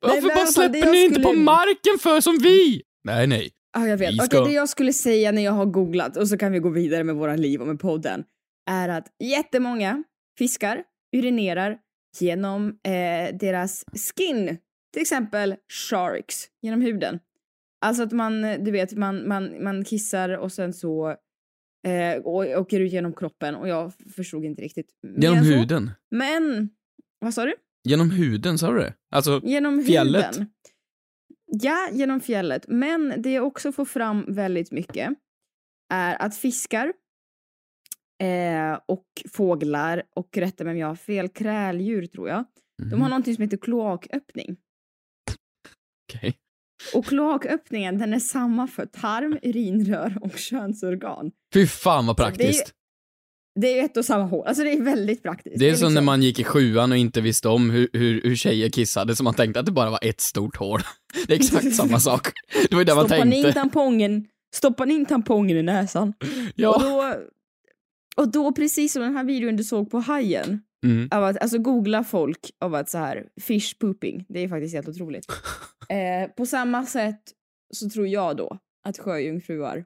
Varför 0.00 0.22
bara 0.28 0.40
det 0.44 0.46
släpper 0.52 0.92
ni 0.92 1.04
inte 1.04 1.20
på 1.20 1.32
marken 1.32 1.98
för 2.00 2.20
som 2.20 2.38
vi? 2.38 2.82
Nej, 3.04 3.26
nej. 3.26 3.50
Ja, 3.74 3.86
jag 3.88 3.96
vet. 3.96 4.12
Vi 4.12 4.16
Okej, 4.18 4.26
ska- 4.26 4.44
det 4.44 4.52
jag 4.52 4.68
skulle 4.68 4.92
säga 4.92 5.32
när 5.32 5.42
jag 5.42 5.52
har 5.52 5.66
googlat 5.66 6.16
och 6.16 6.28
så 6.28 6.38
kan 6.38 6.52
vi 6.52 6.58
gå 6.58 6.68
vidare 6.68 7.04
med 7.04 7.14
våra 7.14 7.36
liv 7.36 7.60
och 7.60 7.66
med 7.66 7.80
podden 7.80 8.24
är 8.70 8.88
att 8.88 9.06
jättemånga 9.24 10.02
fiskar 10.38 10.82
urinerar 11.16 11.78
genom 12.20 12.68
eh, 12.68 13.36
deras 13.36 13.84
skin, 14.16 14.58
till 14.92 15.02
exempel 15.02 15.54
sharks, 15.90 16.34
genom 16.62 16.80
huden. 16.80 17.18
Alltså 17.84 18.02
att 18.02 18.12
man, 18.12 18.42
du 18.64 18.70
vet, 18.70 18.92
man, 18.92 19.28
man, 19.28 19.64
man 19.64 19.84
kissar 19.84 20.28
och 20.38 20.52
sen 20.52 20.72
så 20.72 21.16
eh, 21.86 22.20
å- 22.24 22.56
åker 22.60 22.80
ut 22.80 22.92
genom 22.92 23.12
kroppen 23.12 23.54
och 23.54 23.68
jag 23.68 23.92
förstod 23.94 24.44
inte 24.44 24.62
riktigt. 24.62 24.86
Genom 25.16 25.38
så. 25.38 25.44
huden. 25.44 25.90
Men, 26.10 26.70
vad 27.18 27.34
sa 27.34 27.44
du? 27.44 27.54
Genom 27.84 28.10
huden, 28.10 28.58
sa 28.58 28.72
du 28.72 28.78
det? 28.78 28.94
Alltså, 29.10 29.40
Genom 29.44 29.84
Fjället? 29.84 30.36
huden. 30.36 30.50
Ja, 31.46 31.88
genom 31.92 32.20
fjället. 32.20 32.64
Men 32.68 33.14
det 33.22 33.30
jag 33.32 33.46
också 33.46 33.72
får 33.72 33.84
fram 33.84 34.24
väldigt 34.28 34.70
mycket 34.72 35.12
är 35.92 36.22
att 36.22 36.36
fiskar 36.36 36.92
eh, 38.22 38.78
och 38.86 39.06
fåglar 39.32 40.02
och 40.16 40.36
rätta 40.36 40.64
mig 40.64 40.70
om 40.72 40.78
jag 40.78 40.86
har 40.86 40.94
fel, 40.96 41.28
kräldjur 41.28 42.06
tror 42.06 42.28
jag. 42.28 42.44
De 42.78 42.84
Mhm. 42.84 43.00
har 43.00 43.08
någonting 43.08 43.34
som 43.34 43.42
heter 43.42 43.56
kloaköppning. 43.56 44.56
okej. 46.08 46.38
Och 46.94 47.06
kloaköppningen 47.06 47.98
den 47.98 48.14
är 48.14 48.18
samma 48.18 48.66
för 48.66 48.86
tarm, 48.86 49.38
urinrör 49.42 50.18
och 50.20 50.38
könsorgan. 50.38 51.30
Fy 51.54 51.66
fan 51.66 52.06
vad 52.06 52.16
det 52.16 52.22
är 52.22 52.24
praktiskt. 52.24 52.72
Det 53.60 53.68
är 53.72 53.74
ju 53.76 53.80
ett 53.80 53.96
och 53.96 54.04
samma 54.04 54.24
hål. 54.24 54.46
Alltså 54.46 54.64
det 54.64 54.72
är 54.72 54.80
väldigt 54.82 55.22
praktiskt. 55.22 55.58
Det 55.58 55.70
är 55.70 55.74
som 55.74 55.84
när 55.84 55.90
liksom- 55.90 56.04
man 56.04 56.22
gick 56.22 56.38
i 56.38 56.44
sjuan 56.44 56.92
och 56.92 56.98
inte 56.98 57.20
visste 57.20 57.48
om 57.48 57.70
hur, 57.70 57.88
hur, 57.92 58.22
hur 58.22 58.36
tjejer 58.36 58.68
kissade, 58.68 59.16
så 59.16 59.24
man 59.24 59.34
tänkte 59.34 59.60
att 59.60 59.66
det 59.66 59.72
bara 59.72 59.90
var 59.90 59.98
ett 60.02 60.20
stort 60.20 60.56
hål. 60.56 60.80
Det 61.26 61.32
är 61.32 61.36
exakt 61.36 61.74
samma 61.76 62.00
sak. 62.00 62.28
Det 62.70 62.72
var 62.72 62.80
ju 62.80 62.84
det 62.84 62.94
man 62.94 63.06
ni 63.10 63.16
in 63.36 63.42
tänkte. 63.42 63.52
tampongen, 63.52 64.26
stoppar 64.54 64.86
in 64.90 65.06
tampongen 65.06 65.56
i 65.56 65.62
näsan. 65.62 66.08
Och, 66.20 66.24
Ja. 66.54 66.78
då, 66.78 67.14
och 68.22 68.28
då, 68.32 68.52
precis 68.52 68.92
som 68.92 69.02
den 69.02 69.16
här 69.16 69.24
videon 69.24 69.56
du 69.56 69.64
såg 69.64 69.90
på 69.90 69.98
hajen, 69.98 70.60
Mm. 70.84 71.08
av 71.10 71.24
att 71.24 71.42
alltså 71.42 71.58
googla 71.58 72.04
folk 72.04 72.50
av 72.60 72.74
att 72.74 72.90
så 72.90 72.98
här 72.98 73.24
fish 73.40 73.78
pooping, 73.78 74.24
det 74.28 74.40
är 74.40 74.48
faktiskt 74.48 74.74
helt 74.74 74.88
otroligt. 74.88 75.26
eh, 75.88 76.30
på 76.36 76.46
samma 76.46 76.86
sätt 76.86 77.20
så 77.74 77.90
tror 77.90 78.06
jag 78.06 78.36
då 78.36 78.58
att 78.88 78.98
sjöjungfrur 78.98 79.84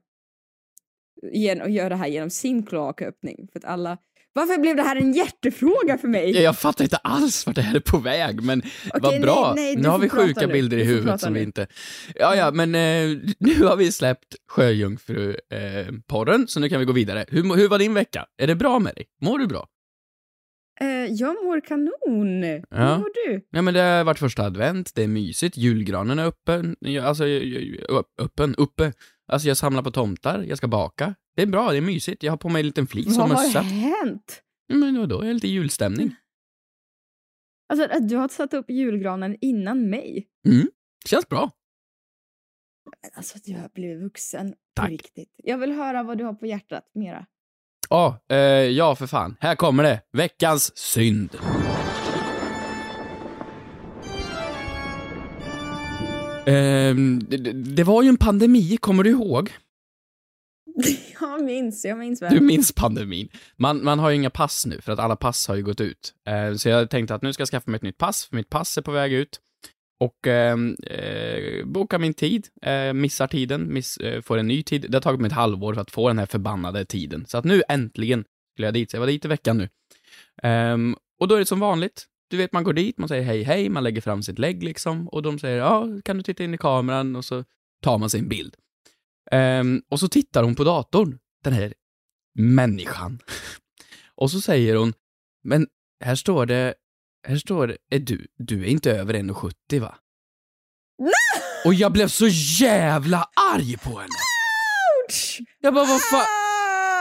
gör 1.69 1.91
det 1.91 1.97
här 1.97 2.07
genom 2.07 2.31
sin 2.31 2.67
kloaköppning. 2.67 3.49
För 3.53 3.59
att 3.59 3.65
alla, 3.65 3.99
Varför 4.33 4.61
blev 4.61 4.77
det 4.77 4.83
här 4.83 4.97
en 4.97 5.13
hjärtefråga 5.13 5.99
för 5.99 6.09
mig? 6.09 6.31
Ja, 6.31 6.41
jag 6.41 6.59
fattar 6.59 6.85
inte 6.85 6.97
alls 6.97 7.47
vart 7.47 7.55
det 7.55 7.63
här 7.63 7.77
är 7.77 7.81
på 7.81 7.99
väg, 7.99 8.43
men 8.43 8.63
vad 8.95 9.05
Okej, 9.05 9.21
bra. 9.21 9.53
nej, 9.57 9.75
nej, 9.75 9.83
nu 9.83 9.89
har 9.89 9.99
vi 9.99 10.09
sjuka 10.09 10.47
nu. 10.47 10.53
bilder 10.53 10.79
i 10.79 10.85
huvudet 10.85 11.21
som 11.21 11.33
vi 11.33 11.41
nu. 11.41 11.47
inte... 11.47 11.67
Ja, 12.15 12.37
ja, 12.37 12.51
men 12.51 12.75
eh, 12.75 13.19
nu 13.39 13.65
har 13.65 13.77
vi 13.77 13.93
släppt 13.93 14.37
Sjöjungfru-porren, 14.49 16.49
så 16.49 16.61
nu 16.61 16.69
kan 16.69 16.81
vi 16.81 16.87
gå 16.87 16.93
vidare. 16.93 17.25
Hur, 17.29 17.57
hur 17.57 17.69
var 17.69 17.79
din 17.79 17.95
vecka? 17.95 18.27
Är 18.43 18.47
det 18.47 18.55
bra 18.55 18.79
med 18.79 18.95
dig? 18.95 19.05
Mår 19.21 19.39
du 19.39 19.47
bra? 19.47 19.69
Eh, 20.81 20.87
jag 21.13 21.45
mår 21.45 21.61
kanon. 21.61 22.43
Hur 22.43 22.65
Ja. 22.71 22.99
mår 22.99 23.11
du? 23.29 23.47
Ja, 23.51 23.63
men 23.63 23.75
det 23.75 23.81
har 23.81 24.05
varit 24.05 24.19
första 24.19 24.43
advent, 24.45 24.95
det 24.95 25.03
är 25.03 25.09
mysigt, 25.09 25.57
julgranen 25.57 26.19
är 26.19 26.25
öppen, 26.27 26.77
alltså 27.03 27.25
öppen, 28.19 28.55
uppe. 28.55 28.93
Alltså 29.29 29.49
jag 29.49 29.57
samlar 29.57 29.83
på 29.83 29.91
tomtar, 29.91 30.43
jag 30.43 30.59
ska 30.59 30.69
baka. 30.69 31.15
Det 31.37 31.43
är 31.43 31.47
bra, 31.47 31.71
det 31.71 31.77
är 31.77 31.81
mysigt. 31.81 32.23
Jag 32.23 32.33
har 32.33 32.37
på 32.37 32.49
mig 32.49 32.61
en 32.61 32.67
liten 32.67 32.87
flis 32.87 33.07
och 33.07 33.13
Vad 33.29 33.31
har 33.31 33.47
mössa. 33.47 33.61
hänt? 33.61 34.43
Men 34.73 34.99
vadå, 35.01 35.15
jag 35.23 35.31
är 35.31 35.35
lite 35.35 35.49
julstämning. 35.49 36.15
Alltså 37.69 38.01
du 38.01 38.17
har 38.17 38.29
satt 38.29 38.55
upp 38.55 38.71
julgranen 38.71 39.37
innan 39.41 39.91
mig. 39.91 40.27
Mm, 40.49 40.67
känns 41.07 41.29
bra. 41.29 41.51
Men 43.03 43.11
Alltså 43.15 43.39
du 43.45 43.53
har 43.59 43.69
blivit 43.75 44.03
vuxen 44.03 44.55
Tack. 44.75 44.87
på 44.87 44.93
riktigt. 44.93 45.35
Jag 45.37 45.59
vill 45.59 45.73
höra 45.73 46.03
vad 46.03 46.19
du 46.19 46.25
har 46.25 46.35
på 46.35 46.47
hjärtat 46.47 46.91
mera. 46.95 47.27
Ja, 47.91 48.19
eh, 48.31 48.37
ja 48.49 48.95
för 48.95 49.07
fan. 49.07 49.37
Här 49.41 49.55
kommer 49.55 49.83
det. 49.83 50.01
Veckans 50.13 50.79
synd. 50.79 51.37
Det, 56.45 57.37
det- 57.37 57.53
det 57.53 57.85
var 57.85 58.03
ju 58.03 58.09
en 58.09 58.17
pandemi, 58.17 58.77
kommer 58.77 59.05
du 59.05 59.11
ihåg? 59.11 59.51
Jag 61.21 61.45
minns, 61.45 61.85
jag 61.85 61.99
minns 61.99 62.23
väl. 62.23 62.35
Du 62.35 62.41
minns 62.41 62.73
pandemin. 62.73 63.29
Man, 63.57 63.85
man 63.85 63.99
har 63.99 64.11
ju 64.11 64.17
inga 64.17 64.31
pass 64.31 64.67
nu, 64.67 64.81
för 64.81 64.93
att 64.93 64.99
alla 64.99 65.17
pass 65.17 65.49
har 65.49 65.55
ju 65.55 65.63
gått 65.63 65.81
ut. 65.81 66.15
Eh, 66.29 66.55
så 66.55 66.69
jag 66.69 66.91
tänkte 66.91 67.15
att 67.15 67.23
nu 67.23 67.33
ska 67.33 67.41
jag 67.41 67.49
skaffa 67.49 67.71
mig 67.71 67.77
ett 67.77 67.83
nytt 67.83 67.99
pass, 67.99 68.25
för 68.27 68.37
mitt 68.37 68.51
pass 68.51 68.79
är 68.79 68.83
på 68.83 68.91
väg 68.93 69.13
ut. 69.13 69.41
Och 70.01 70.27
ehm, 70.27 70.77
eh, 70.87 71.65
bokar 71.65 71.99
min 71.99 72.15
tid, 72.15 72.49
eh, 72.63 72.93
missar 72.93 73.27
tiden, 73.27 73.73
miss, 73.73 73.97
eh, 73.97 74.23
får 74.23 74.39
en 74.39 74.47
ny 74.47 74.63
tid. 74.63 74.87
Det 74.89 74.97
har 74.97 75.03
tagit 75.03 75.21
mig 75.21 75.29
ett 75.29 75.35
halvår 75.35 75.75
för 75.75 75.81
att 75.81 75.91
få 75.91 76.09
den 76.09 76.19
här 76.19 76.27
förbannade 76.27 76.85
tiden. 76.85 77.27
Så 77.27 77.39
att 77.39 77.45
nu 77.45 77.63
äntligen 77.69 78.25
skulle 78.53 78.67
jag 78.67 78.75
dit, 78.75 78.91
så 78.91 78.97
jag 78.97 79.01
var 79.01 79.07
dit 79.07 79.25
i 79.25 79.29
veckan 79.29 79.59
nu. 79.59 79.69
Um, 80.43 80.97
och 81.21 81.29
då 81.29 81.35
är 81.35 81.39
det 81.39 81.47
som 81.47 81.61
vanligt. 81.61 82.07
Du 82.31 82.37
vet, 82.37 82.53
man 82.53 82.65
går 82.65 82.73
dit, 82.73 82.99
man 82.99 83.09
säger 83.09 83.23
hej 83.23 83.43
hej, 83.43 83.69
man 83.69 83.85
lägger 83.85 84.01
fram 84.01 84.23
sitt 84.23 84.39
lägg 84.39 84.63
liksom. 84.63 85.09
Och 85.09 85.23
de 85.23 85.39
säger 85.39 85.59
ja, 85.59 85.87
kan 86.05 86.17
du 86.17 86.23
titta 86.23 86.45
in 86.45 86.55
i 86.55 86.59
kameran? 86.59 87.17
Och 87.17 87.25
så 87.25 87.45
tar 87.83 87.99
man 87.99 88.11
sin 88.11 88.29
bild. 88.29 88.55
Um, 89.33 89.83
och 89.89 90.01
så 90.01 90.09
tittar 90.09 90.43
hon 90.43 90.55
på 90.55 90.65
datorn, 90.65 91.19
den 91.45 91.53
här 91.53 91.75
människan. 92.39 93.19
Och 94.19 94.31
så 94.31 94.41
säger 94.41 94.77
hon, 94.77 94.93
men 95.45 95.67
här 96.05 96.15
står 96.15 96.47
det, 96.47 96.75
här 97.27 97.37
står 97.37 97.67
det, 97.67 97.77
är 97.91 97.99
du, 97.99 98.27
du 98.39 98.63
är 98.63 98.69
inte 98.69 98.91
över 98.93 99.15
1,70 99.15 99.81
va? 99.81 99.95
Och 101.65 101.75
jag 101.75 101.93
blev 101.93 102.09
så 102.09 102.27
jävla 102.61 103.29
arg 103.55 103.77
på 103.77 103.91
henne! 103.99 104.09
Jag 105.61 105.75
bara, 105.75 105.85
vad 105.85 106.01
fan? 106.01 106.27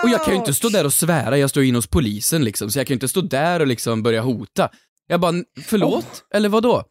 Och 0.04 0.10
jag 0.10 0.24
kan 0.24 0.34
ju 0.34 0.40
inte 0.40 0.54
stå 0.54 0.70
där 0.70 0.86
och 0.86 0.94
svära, 0.94 1.38
jag 1.38 1.50
står 1.50 1.64
in 1.64 1.76
hos 1.76 1.88
polisen 1.88 2.44
liksom, 2.44 2.72
så 2.72 2.80
jag 2.80 2.88
kan 2.88 2.94
ju 2.94 2.96
inte 2.96 3.08
stå 3.08 3.22
där 3.22 3.60
och 3.60 3.68
liksom 3.68 4.04
börja 4.04 4.22
hota. 4.22 4.70
Jag 5.08 5.20
bara, 5.20 5.34
förlåt? 5.66 6.26
Eller 6.34 6.50
vad 6.50 6.64
då? 6.64 6.84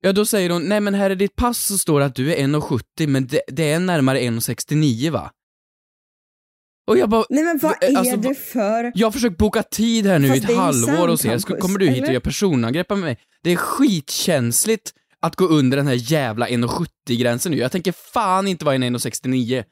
Ja, 0.00 0.12
då 0.12 0.26
säger 0.26 0.50
hon, 0.50 0.68
nej 0.68 0.80
men 0.80 0.94
här 0.94 1.10
är 1.10 1.14
ditt 1.14 1.36
pass 1.36 1.58
så 1.58 1.78
står 1.78 2.00
det 2.00 2.06
att 2.06 2.14
du 2.14 2.34
är 2.34 2.46
1,70 2.46 3.06
men 3.06 3.26
det, 3.26 3.42
det 3.46 3.72
är 3.72 3.80
närmare 3.80 4.20
1,69 4.20 5.10
va? 5.10 5.30
Och 6.86 6.98
jag 6.98 7.08
bara, 7.08 7.24
Nej 7.30 7.44
men 7.44 7.58
vad 7.58 7.72
v- 7.80 7.86
är 7.86 7.96
alltså, 7.96 8.16
det 8.16 8.34
för... 8.34 8.92
jag 8.94 9.06
har 9.06 9.12
försökt 9.12 9.38
boka 9.38 9.62
tid 9.62 10.06
här 10.06 10.18
nu 10.18 10.28
Fast 10.28 10.40
i 10.50 10.52
ett 10.52 10.58
halvår 10.58 11.08
och 11.08 11.20
se, 11.20 11.28
sant, 11.28 11.42
ska, 11.42 11.52
Hampus, 11.52 11.62
kommer 11.62 11.78
du 11.78 11.86
hit 11.86 11.98
och 11.98 12.04
eller? 12.04 12.12
gör 12.14 12.20
personangrepp 12.20 12.90
med 12.90 12.98
mig? 12.98 13.18
Det 13.42 13.50
är 13.52 13.56
skitkänsligt 13.56 14.92
att 15.20 15.36
gå 15.36 15.44
under 15.44 15.76
den 15.76 15.86
här 15.86 16.12
jävla 16.12 16.48
1,70-gränsen 16.48 17.52
nu. 17.52 17.58
Jag 17.58 17.72
tänker 17.72 17.92
fan 17.92 18.48
inte 18.48 18.64
vara 18.64 18.74
en 18.74 18.82
1,69. 18.84 19.64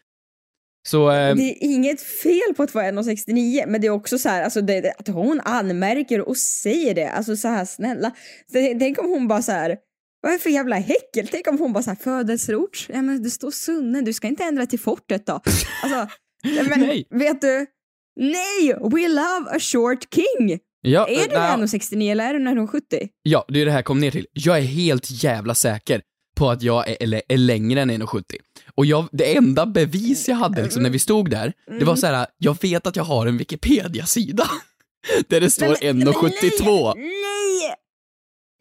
Så, 0.88 1.10
eh, 1.10 1.34
Det 1.36 1.42
är 1.42 1.56
inget 1.60 2.02
fel 2.02 2.54
på 2.56 2.62
att 2.62 2.74
vara 2.74 2.84
1,69 2.90 3.64
men 3.66 3.80
det 3.80 3.86
är 3.86 3.90
också 3.90 4.18
så 4.18 4.28
här, 4.28 4.42
alltså 4.42 4.60
det, 4.60 4.92
att 4.98 5.08
hon 5.08 5.40
anmärker 5.44 6.20
och 6.28 6.36
säger 6.36 6.94
det, 6.94 7.10
alltså 7.10 7.36
så 7.36 7.48
här 7.48 7.64
snälla. 7.64 8.10
Så, 8.52 8.76
tänk 8.78 8.98
om 8.98 9.06
hon 9.10 9.28
bara 9.28 9.42
så 9.42 9.52
här, 9.52 9.76
vad 10.22 10.32
är 10.32 10.36
det 10.36 10.42
för 10.42 10.50
jävla 10.50 10.76
häckel? 10.76 11.28
Tänk 11.30 11.46
om 11.46 11.58
hon 11.58 11.72
bara 11.72 11.82
så 11.82 11.90
här, 11.90 11.96
födelseort, 11.96 12.86
ja 12.88 13.02
men 13.02 13.22
det 13.22 13.30
står 13.30 13.50
Sunne, 13.50 14.00
du 14.02 14.12
ska 14.12 14.28
inte 14.28 14.44
ändra 14.44 14.66
till 14.66 14.80
fortet 14.80 15.26
då. 15.26 15.32
Alltså, 15.82 16.08
men 16.42 16.80
Nej. 16.80 17.06
vet 17.10 17.40
du? 17.40 17.66
Nej! 18.20 18.74
We 18.80 19.08
love 19.08 19.50
a 19.50 19.58
short 19.60 20.14
king! 20.14 20.58
ja, 20.82 21.06
är 21.08 21.28
du 21.28 21.34
nej, 21.34 21.68
1,69 21.68 22.10
eller 22.12 22.34
är 22.34 22.34
du 22.34 22.40
1,70? 22.40 23.08
Ja, 23.22 23.44
det 23.48 23.60
är 23.60 23.66
det 23.66 23.72
här 23.72 23.82
kom 23.82 24.00
ner 24.00 24.10
till. 24.10 24.26
Jag 24.32 24.58
är 24.58 24.62
helt 24.62 25.10
jävla 25.10 25.54
säker 25.54 26.02
på 26.36 26.50
att 26.50 26.62
jag 26.62 26.88
är, 26.88 26.96
eller, 27.00 27.22
är 27.28 27.36
längre 27.36 27.80
än 27.80 27.90
1,70. 27.90 28.22
Och 28.74 28.86
jag, 28.86 29.08
det 29.12 29.36
enda 29.36 29.66
bevis 29.66 30.28
jag 30.28 30.36
hade 30.36 30.62
liksom, 30.62 30.82
när 30.82 30.90
vi 30.90 30.98
stod 30.98 31.30
där, 31.30 31.52
det 31.78 31.84
var 31.84 31.96
så 31.96 32.06
här: 32.06 32.26
jag 32.38 32.62
vet 32.62 32.86
att 32.86 32.96
jag 32.96 33.04
har 33.04 33.26
en 33.26 33.36
Wikipedia-sida. 33.36 34.44
Där 35.28 35.40
det 35.40 35.50
står 35.50 35.66
Nej, 35.66 35.92
men- 35.94 36.08
1,72. 36.08 36.94
Nej! 36.96 37.04
nej! 37.04 37.39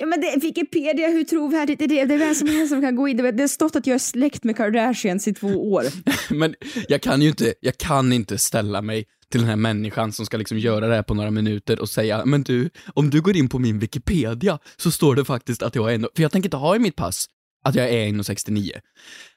Ja, 0.02 0.06
men 0.06 0.22
det, 0.22 0.36
Wikipedia, 0.42 1.08
hur 1.08 1.24
trovärdigt 1.24 1.82
är 1.82 1.88
det? 1.88 2.06
Det 2.06 2.14
är 2.14 2.18
vem 2.18 2.36
som 2.36 2.48
helst 2.48 2.70
som 2.70 2.82
kan 2.82 2.96
gå 2.96 3.08
in. 3.08 3.18
Det 3.18 3.44
har 3.44 3.48
stått 3.48 3.76
att 3.76 3.88
jag 3.88 3.96
är 3.96 4.00
släkt 4.00 4.44
med 4.44 4.58
Kardashians 4.58 5.28
i 5.28 5.34
två 5.34 5.72
år. 5.72 5.84
Men 6.34 6.56
jag 6.88 7.02
kan 7.02 7.22
ju 7.22 7.30
inte, 7.30 7.54
jag 7.60 7.78
kan 7.78 8.14
inte 8.14 8.38
ställa 8.38 8.82
mig 8.82 9.06
till 9.32 9.40
den 9.40 9.50
här 9.50 9.56
människan 9.56 10.12
som 10.12 10.26
ska 10.26 10.38
liksom 10.38 10.60
göra 10.60 10.88
det 10.88 10.96
här 10.96 11.04
på 11.04 11.14
några 11.14 11.32
minuter 11.32 11.80
och 11.80 11.90
säga, 11.90 12.26
men 12.26 12.44
du, 12.44 12.70
om 12.94 13.10
du 13.10 13.22
går 13.22 13.38
in 13.38 13.50
på 13.50 13.60
min 13.60 13.80
Wikipedia 13.80 14.60
så 14.78 14.92
står 14.92 15.16
det 15.16 15.26
faktiskt 15.26 15.64
att 15.64 15.76
jag 15.76 15.92
är 15.92 15.96
en, 15.96 16.08
för 16.16 16.22
jag 16.22 16.32
tänker 16.32 16.48
inte 16.48 16.58
ha 16.58 16.76
i 16.76 16.80
mitt 16.80 16.96
pass 16.96 17.26
att 17.66 17.76
jag 17.76 17.90
är 17.90 18.08
1,69. 18.08 18.72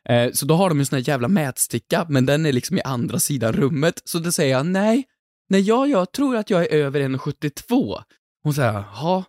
Eh, 0.09 0.33
så 0.33 0.47
då 0.47 0.55
har 0.55 0.69
de 0.69 0.81
en 0.81 0.87
sån 0.87 0.97
här 0.97 1.09
jävla 1.09 1.29
mätsticka, 1.29 2.07
men 2.09 2.27
den 2.27 2.47
är 2.47 2.53
liksom 2.53 2.79
i 2.79 2.83
andra 2.83 3.19
sidan 3.19 3.53
rummet, 3.53 4.03
så 4.05 4.19
då 4.19 4.33
säger 4.33 4.53
jag 4.53 4.67
nej, 4.67 5.05
nej 5.49 5.61
jag, 5.61 5.89
jag 5.89 6.13
tror 6.13 6.37
att 6.37 6.51
jag 6.51 6.63
är 6.63 6.69
över 6.69 7.01
1,72. 7.01 8.03
Hon 8.43 8.55
säger, 8.55 8.73
jaha, 8.73 9.25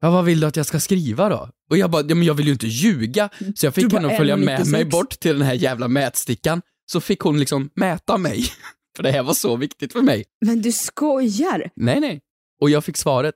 ja 0.00 0.10
vad 0.10 0.24
vill 0.24 0.40
du 0.40 0.46
att 0.46 0.56
jag 0.56 0.66
ska 0.66 0.80
skriva 0.80 1.28
då? 1.28 1.50
Och 1.70 1.78
jag 1.78 1.90
bara, 1.90 2.02
ja 2.08 2.14
men 2.14 2.22
jag 2.22 2.34
vill 2.34 2.46
ju 2.46 2.52
inte 2.52 2.66
ljuga, 2.66 3.28
så 3.54 3.66
jag 3.66 3.74
fick 3.74 3.92
henne 3.92 4.08
att 4.08 4.16
följa 4.16 4.36
med 4.36 4.60
1,96. 4.60 4.72
mig 4.72 4.84
bort 4.84 5.10
till 5.20 5.32
den 5.32 5.46
här 5.46 5.54
jävla 5.54 5.88
mätstickan, 5.88 6.62
så 6.86 7.00
fick 7.00 7.20
hon 7.20 7.38
liksom 7.38 7.70
mäta 7.74 8.18
mig. 8.18 8.44
För 8.96 9.02
det 9.02 9.10
här 9.10 9.22
var 9.22 9.34
så 9.34 9.56
viktigt 9.56 9.92
för 9.92 10.02
mig. 10.02 10.24
Men 10.40 10.62
du 10.62 10.72
skojar! 10.72 11.70
Nej, 11.76 12.00
nej. 12.00 12.20
Och 12.60 12.70
jag 12.70 12.84
fick 12.84 12.96
svaret. 12.96 13.34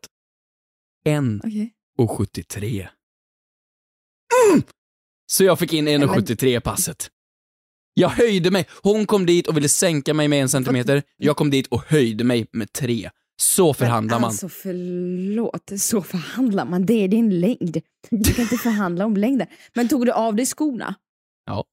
1 1.04 1.22
Okej. 1.44 1.72
och 1.98 2.10
73. 2.10 2.88
Mm! 4.48 4.62
Så 5.26 5.44
jag 5.44 5.58
fick 5.58 5.72
in 5.72 5.88
1,73 5.88 6.56
i 6.56 6.60
passet. 6.60 7.10
Jag 7.94 8.08
höjde 8.08 8.50
mig. 8.50 8.66
Hon 8.82 9.06
kom 9.06 9.26
dit 9.26 9.46
och 9.46 9.56
ville 9.56 9.68
sänka 9.68 10.14
mig 10.14 10.28
med 10.28 10.42
en 10.42 10.48
centimeter. 10.48 11.02
Jag 11.16 11.36
kom 11.36 11.50
dit 11.50 11.66
och 11.66 11.82
höjde 11.86 12.24
mig 12.24 12.46
med 12.52 12.72
tre. 12.72 13.10
Så 13.40 13.74
förhandlar 13.74 14.20
man. 14.20 14.28
Alltså 14.28 14.48
förlåt, 14.48 15.70
så 15.76 16.02
förhandlar 16.02 16.64
man. 16.64 16.86
Det 16.86 16.94
är 17.04 17.08
din 17.08 17.40
längd. 17.40 17.80
Du 18.10 18.34
kan 18.34 18.42
inte 18.42 18.56
förhandla 18.56 19.06
om 19.06 19.16
längden. 19.16 19.46
Men 19.74 19.88
tog 19.88 20.06
du 20.06 20.12
av 20.12 20.36
dig 20.36 20.46
skorna? 20.46 20.94
Ja. 21.46 21.64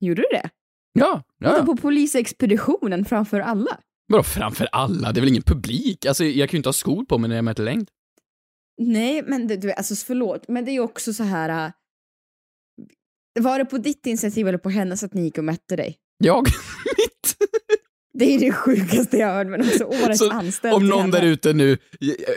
Gjorde 0.00 0.22
du 0.22 0.28
det? 0.30 0.50
Ja, 0.92 1.22
ja, 1.38 1.62
på 1.66 1.76
polisexpeditionen 1.76 3.04
framför 3.04 3.40
alla? 3.40 3.80
Vadå 4.06 4.22
framför 4.22 4.68
alla? 4.72 5.12
Det 5.12 5.18
är 5.18 5.22
väl 5.22 5.28
ingen 5.28 5.42
publik? 5.42 6.04
Alltså, 6.06 6.24
jag 6.24 6.48
kan 6.50 6.56
ju 6.56 6.58
inte 6.58 6.68
ha 6.68 6.72
skor 6.72 7.04
på 7.04 7.18
mig 7.18 7.28
när 7.28 7.36
jag 7.36 7.44
mäter 7.44 7.64
längd. 7.64 7.90
Nej, 8.78 9.22
men 9.22 9.46
du, 9.46 9.72
alltså 9.72 9.94
förlåt, 9.94 10.48
men 10.48 10.64
det 10.64 10.70
är 10.70 10.72
ju 10.72 10.80
också 10.80 11.12
så 11.14 11.22
här. 11.22 11.66
äh, 11.66 11.72
Var 13.42 13.58
det 13.58 13.64
på 13.64 13.78
ditt 13.78 14.06
initiativ 14.06 14.48
eller 14.48 14.58
på 14.58 14.70
hennes 14.70 15.02
att 15.02 15.14
ni 15.14 15.22
gick 15.22 15.38
och 15.38 15.44
mätte 15.44 15.76
dig? 15.76 15.96
Jag. 16.18 16.46
Det 18.18 18.24
är 18.24 18.38
det 18.38 18.52
sjukaste 18.52 19.16
jag 19.16 19.26
har 19.26 19.34
hört, 19.34 19.46
men 19.46 19.60
också 19.60 19.84
årets 20.04 20.18
Så 20.18 20.30
anställd. 20.30 20.74
Om 20.74 20.88
någon 20.88 21.10
där 21.10 21.22
ute 21.22 21.52
nu 21.52 21.78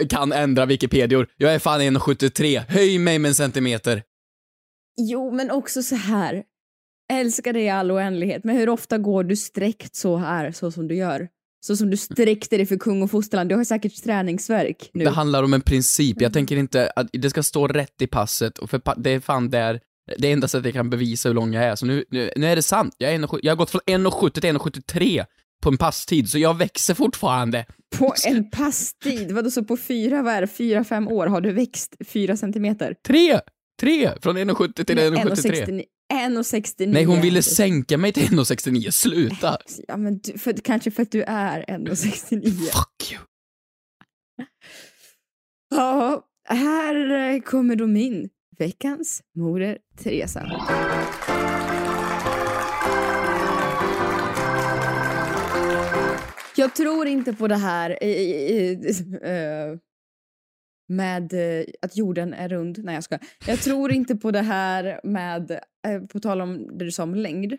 kan 0.10 0.32
ändra 0.32 0.66
Wikipedior, 0.66 1.28
jag 1.38 1.54
är 1.54 1.60
fan 1.60 1.82
1,73. 1.82 2.64
Höj 2.70 3.00
mig 3.00 3.20
med 3.20 3.30
en 3.30 3.36
centimeter. 3.36 4.04
Jo, 4.98 5.32
men 5.32 5.52
också 5.52 5.84
så 5.84 5.96
här. 5.96 6.44
Älskar 7.14 7.54
dig 7.54 7.64
i 7.64 7.70
all 7.70 7.92
oändlighet, 7.92 8.44
men 8.44 8.56
hur 8.56 8.70
ofta 8.70 8.98
går 8.98 9.24
du 9.24 9.36
sträckt 9.36 9.96
så 9.96 10.18
här, 10.18 10.52
så 10.52 10.72
som 10.72 10.88
du 10.88 10.96
gör? 10.96 11.28
Så 11.60 11.78
som 11.78 11.90
du 11.90 11.98
sträckte 11.98 12.58
dig 12.58 12.66
för 12.66 12.78
kung 12.78 13.02
och 13.02 13.12
fosterland. 13.12 13.50
Du 13.50 13.56
har 13.56 13.64
säkert 13.64 14.04
träningsverk 14.04 14.90
nu. 14.94 15.04
Det 15.04 15.10
handlar 15.10 15.44
om 15.44 15.54
en 15.54 15.62
princip. 15.62 16.22
Jag 16.22 16.34
tänker 16.34 16.58
inte 16.58 16.92
att 16.96 17.08
det 17.14 17.30
ska 17.30 17.44
stå 17.44 17.68
rätt 17.68 18.02
i 18.02 18.08
passet 18.08 18.58
och 18.58 18.70
för 18.70 18.82
det 18.98 19.10
är 19.10 19.20
fan 19.20 19.50
där 19.50 19.80
det 20.18 20.32
enda 20.32 20.48
sättet 20.48 20.66
jag 20.66 20.74
kan 20.74 20.90
bevisa 20.90 21.30
hur 21.30 21.34
lång 21.34 21.54
jag 21.54 21.64
är. 21.64 21.76
Så 21.76 21.86
nu, 21.86 22.04
nu, 22.10 22.32
nu 22.36 22.48
är 22.48 22.56
det 22.56 22.62
sant. 22.62 22.96
Jag, 22.98 23.14
är 23.14 23.20
1,70 23.20 23.40
jag 23.42 23.52
har 23.52 23.58
gått 23.58 23.70
från 23.70 23.82
1,70 23.82 24.30
till 24.30 24.44
1,73 24.44 25.26
på 25.64 25.70
en 25.70 25.78
passtid, 25.78 26.30
så 26.30 26.38
jag 26.40 26.58
växer 26.58 26.94
fortfarande. 26.94 27.66
På 27.98 28.14
en 28.28 28.50
passtid, 28.50 29.32
vadå 29.32 29.52
så 29.52 29.64
på 29.64 29.78
fyra, 29.78 30.22
vad 30.22 30.34
är 30.34 30.42
det, 30.42 30.48
fyra, 30.48 30.84
fem 30.84 31.08
år 31.08 31.28
har 31.28 31.42
du 31.42 31.52
växt 31.52 31.96
fyra 32.08 32.38
centimeter? 32.38 32.96
Tre! 33.08 33.40
Tre! 33.80 34.12
Från 34.22 34.38
1,70 34.38 34.84
till 34.84 34.96
Nej, 34.96 35.10
1,73. 35.10 35.52
1,69. 35.62 35.84
1,69. 36.14 36.88
Nej, 36.88 37.04
hon 37.04 37.22
ville 37.22 37.42
sänka 37.42 37.98
mig 37.98 38.14
till 38.14 38.24
1,69. 38.24 38.92
Sluta! 38.92 39.58
Ja, 39.88 39.98
men 39.98 40.18
du, 40.18 40.38
för, 40.38 40.54
kanske 40.54 40.92
för 40.92 41.04
att 41.04 41.12
du 41.12 41.24
är 41.24 41.64
1,69. 41.64 42.50
Fuck 42.50 43.12
you. 43.12 43.22
Ja, 45.70 46.26
här 46.50 47.40
kommer 47.46 47.76
då 47.76 47.88
min 47.88 48.30
veckans 48.58 49.22
moder 49.36 49.78
Teresa. 50.04 50.46
Jag 56.58 56.76
tror 56.76 57.08
inte 57.08 57.34
på 57.34 57.48
det 57.48 57.56
här 57.56 58.04
i, 58.04 58.08
i, 58.08 58.72
i, 58.72 58.90
eh, 59.22 59.80
med 60.88 61.34
uh, 61.34 61.66
att 61.82 61.98
jorden 61.98 62.34
är 62.34 62.50
rund. 62.50 62.84
Nej, 62.84 62.96
jag 62.96 63.04
ska. 63.04 63.20
Jag 63.48 63.60
tror 63.60 63.92
inte 63.92 64.16
på 64.16 64.32
det 64.32 64.42
här 64.42 65.02
med, 65.04 65.52
uh, 65.88 66.08
på 66.08 66.20
tal 66.20 66.42
om 66.42 66.78
det 66.78 66.86
du 66.86 66.92
sa 66.92 67.04
om 67.04 67.16
längd. 67.16 67.58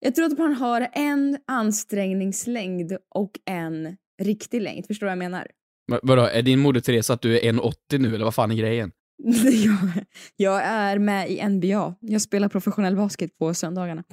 Jag 0.00 0.14
tror 0.14 0.26
att 0.26 0.38
man 0.38 0.54
har 0.54 0.88
en 0.92 1.38
ansträngningslängd 1.46 2.96
och 3.14 3.30
en 3.44 3.96
riktig 4.22 4.60
längd. 4.60 4.86
Förstår 4.86 5.06
du 5.06 5.08
vad 5.08 5.12
jag 5.12 5.30
menar? 5.30 5.50
Men 5.88 6.00
Vadå, 6.02 6.22
är 6.22 6.42
din 6.42 6.58
moder 6.58 6.80
Teresa 6.80 7.14
att 7.14 7.22
du 7.22 7.38
är 7.38 7.52
1,80 7.52 7.98
nu 7.98 8.14
eller 8.14 8.24
vad 8.24 8.34
fan 8.34 8.50
är 8.50 8.54
grejen? 8.54 8.92
jag, 9.64 10.04
jag 10.36 10.62
är 10.64 10.98
med 10.98 11.30
i 11.30 11.48
NBA. 11.48 11.94
Jag 12.00 12.22
spelar 12.22 12.48
professionell 12.48 12.96
basket 12.96 13.38
på 13.38 13.54
söndagarna. 13.54 14.04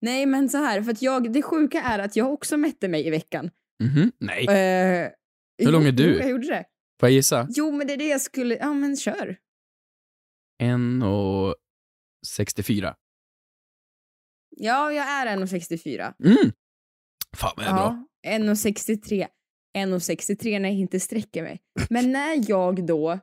Nej, 0.00 0.26
men 0.26 0.48
så 0.48 0.58
här, 0.58 0.82
för 0.82 0.90
att 0.90 1.02
jag, 1.02 1.32
det 1.32 1.42
sjuka 1.42 1.82
är 1.82 1.98
att 1.98 2.16
jag 2.16 2.32
också 2.32 2.56
mätte 2.56 2.88
mig 2.88 3.06
i 3.06 3.10
veckan. 3.10 3.50
Mhm, 3.82 4.12
nej. 4.18 4.44
Eh, 4.44 5.08
Hur 5.58 5.72
lång 5.72 5.82
är 5.82 5.86
jo, 5.86 5.92
du? 5.92 6.18
Jag 6.18 6.30
gjorde 6.30 6.46
det. 6.46 6.64
Får 7.00 7.08
jag 7.08 7.14
gissa? 7.14 7.46
Jo, 7.50 7.72
men 7.72 7.86
det 7.86 7.92
är 7.92 7.96
det 7.96 8.08
jag 8.08 8.20
skulle... 8.20 8.56
Ja, 8.56 8.72
men 8.72 8.96
kör. 8.96 9.36
1,64. 10.62 12.94
Ja, 14.56 14.92
jag 14.92 15.08
är 15.08 15.36
1,64. 15.36 16.14
Mm! 16.24 16.36
Fan 17.36 17.52
vad 17.56 17.66
jag 17.66 17.72
är 17.72 17.76
bra. 17.76 18.04
Ja, 18.22 18.30
1,63. 18.30 19.26
1,63 19.78 20.58
när 20.58 20.68
jag 20.68 20.78
inte 20.78 21.00
sträcker 21.00 21.42
mig. 21.42 21.60
Men 21.90 22.12
när 22.12 22.50
jag 22.50 22.86
då 22.86 23.18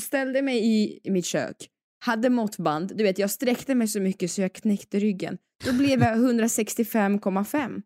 ställde 0.00 0.42
mig 0.42 0.58
i, 0.66 1.00
i 1.04 1.10
mitt 1.10 1.26
kök, 1.26 1.56
hade 2.04 2.30
måttband, 2.30 2.92
du 2.96 3.04
vet 3.04 3.18
jag 3.18 3.30
sträckte 3.30 3.74
mig 3.74 3.88
så 3.88 4.00
mycket 4.00 4.30
så 4.30 4.40
jag 4.40 4.52
knäckte 4.52 4.98
ryggen. 4.98 5.38
Då 5.64 5.72
blev 5.72 6.00
jag 6.02 6.18
165,5. 6.18 7.82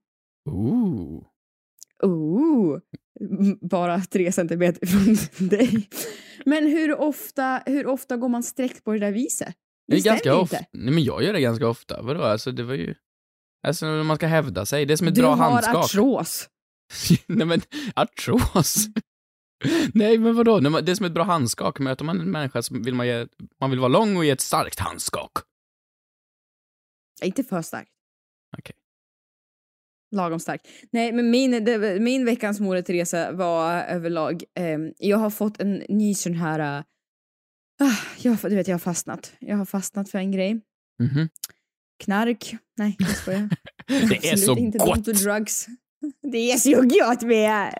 Ooh. 0.51 1.25
Ooh, 2.05 2.79
bara 3.71 4.01
tre 4.01 4.33
centimeter 4.33 4.87
från 4.87 5.17
dig. 5.49 5.89
Men 6.47 6.67
hur 6.67 7.01
ofta, 7.01 7.63
hur 7.67 7.87
ofta 7.87 8.17
går 8.17 8.29
man 8.29 8.43
sträckt 8.43 8.85
på 8.85 8.93
det 8.93 8.99
där 8.99 9.13
viset? 9.13 9.55
Det 9.89 9.97
är 9.97 10.01
stämmer 10.01 10.15
ganska 10.17 10.37
ofta. 10.37 10.57
Nej 10.73 10.95
men 10.95 11.05
jag 11.05 11.23
gör 11.23 11.33
det 11.33 11.41
ganska 11.41 11.69
ofta. 11.69 12.03
Vadå, 12.03 12.23
alltså 12.23 12.53
det 12.53 12.63
var 12.63 12.75
ju... 12.75 12.95
Alltså 13.67 13.87
när 13.87 14.03
man 14.03 14.17
ska 14.17 14.27
hävda 14.27 14.67
sig, 14.67 14.87
det 14.87 14.95
är 14.95 14.97
som 14.97 15.09
ett 15.09 15.15
Du 15.15 15.21
bra 15.21 15.35
har 15.35 15.51
handskak. 15.51 15.85
artros. 15.85 16.49
Nej 17.27 17.47
men, 17.47 17.61
artros? 17.95 18.87
Nej 19.95 20.19
men 20.19 20.37
vadå, 20.37 20.61
det 20.61 20.93
är 20.93 20.95
som 20.95 21.07
ett 21.07 21.13
bra 21.13 21.25
handskak. 21.25 21.79
Möter 21.79 22.05
man 22.05 22.21
en 22.21 22.31
människa 22.31 22.63
så 22.63 22.79
vill 22.79 22.95
man 22.95 23.07
ge, 23.07 23.27
man 23.61 23.71
vill 23.71 23.79
vara 23.79 23.89
lång 23.89 24.17
och 24.17 24.25
ge 24.25 24.31
ett 24.31 24.41
starkt 24.41 24.79
handskak. 24.79 25.33
Inte 27.23 27.45
för 27.45 27.63
starkt. 27.63 27.91
Okej. 28.59 28.77
Lagom 30.15 30.41
stark. 30.41 30.61
Nej, 30.91 31.13
men 31.13 31.31
min, 31.31 31.65
det, 31.65 32.01
min 32.01 32.25
veckans 32.25 32.61
moder 32.61 32.83
Teresa 32.83 33.33
var 33.33 33.81
överlag, 33.83 34.43
ehm, 34.55 34.93
jag 34.99 35.19
har 35.19 35.31
fått 35.31 35.61
en 35.61 35.73
ny 35.89 36.15
sån 36.15 36.35
här, 36.35 36.85
ah, 37.81 37.97
jag, 38.19 38.39
du 38.43 38.57
vet 38.57 38.69
jag 38.69 38.75
har 38.75 38.79
fastnat. 38.79 39.33
Jag 39.41 39.57
har 39.57 39.65
fastnat 39.65 40.11
för 40.11 40.19
en 40.19 40.33
grej. 40.33 40.61
Mhm. 41.03 41.29
Knark. 42.05 42.55
Nej, 42.77 42.97
jag 42.99 43.17
skojar. 43.17 43.49
Det 43.87 44.29
är 44.31 44.37
så 44.37 44.55
gott! 44.55 45.05
Dr. 45.05 45.25
Drugs. 45.25 45.67
Det 46.33 46.53
är 46.53 46.57
så 46.57 46.81
gott 46.83 47.23
med, 47.23 47.73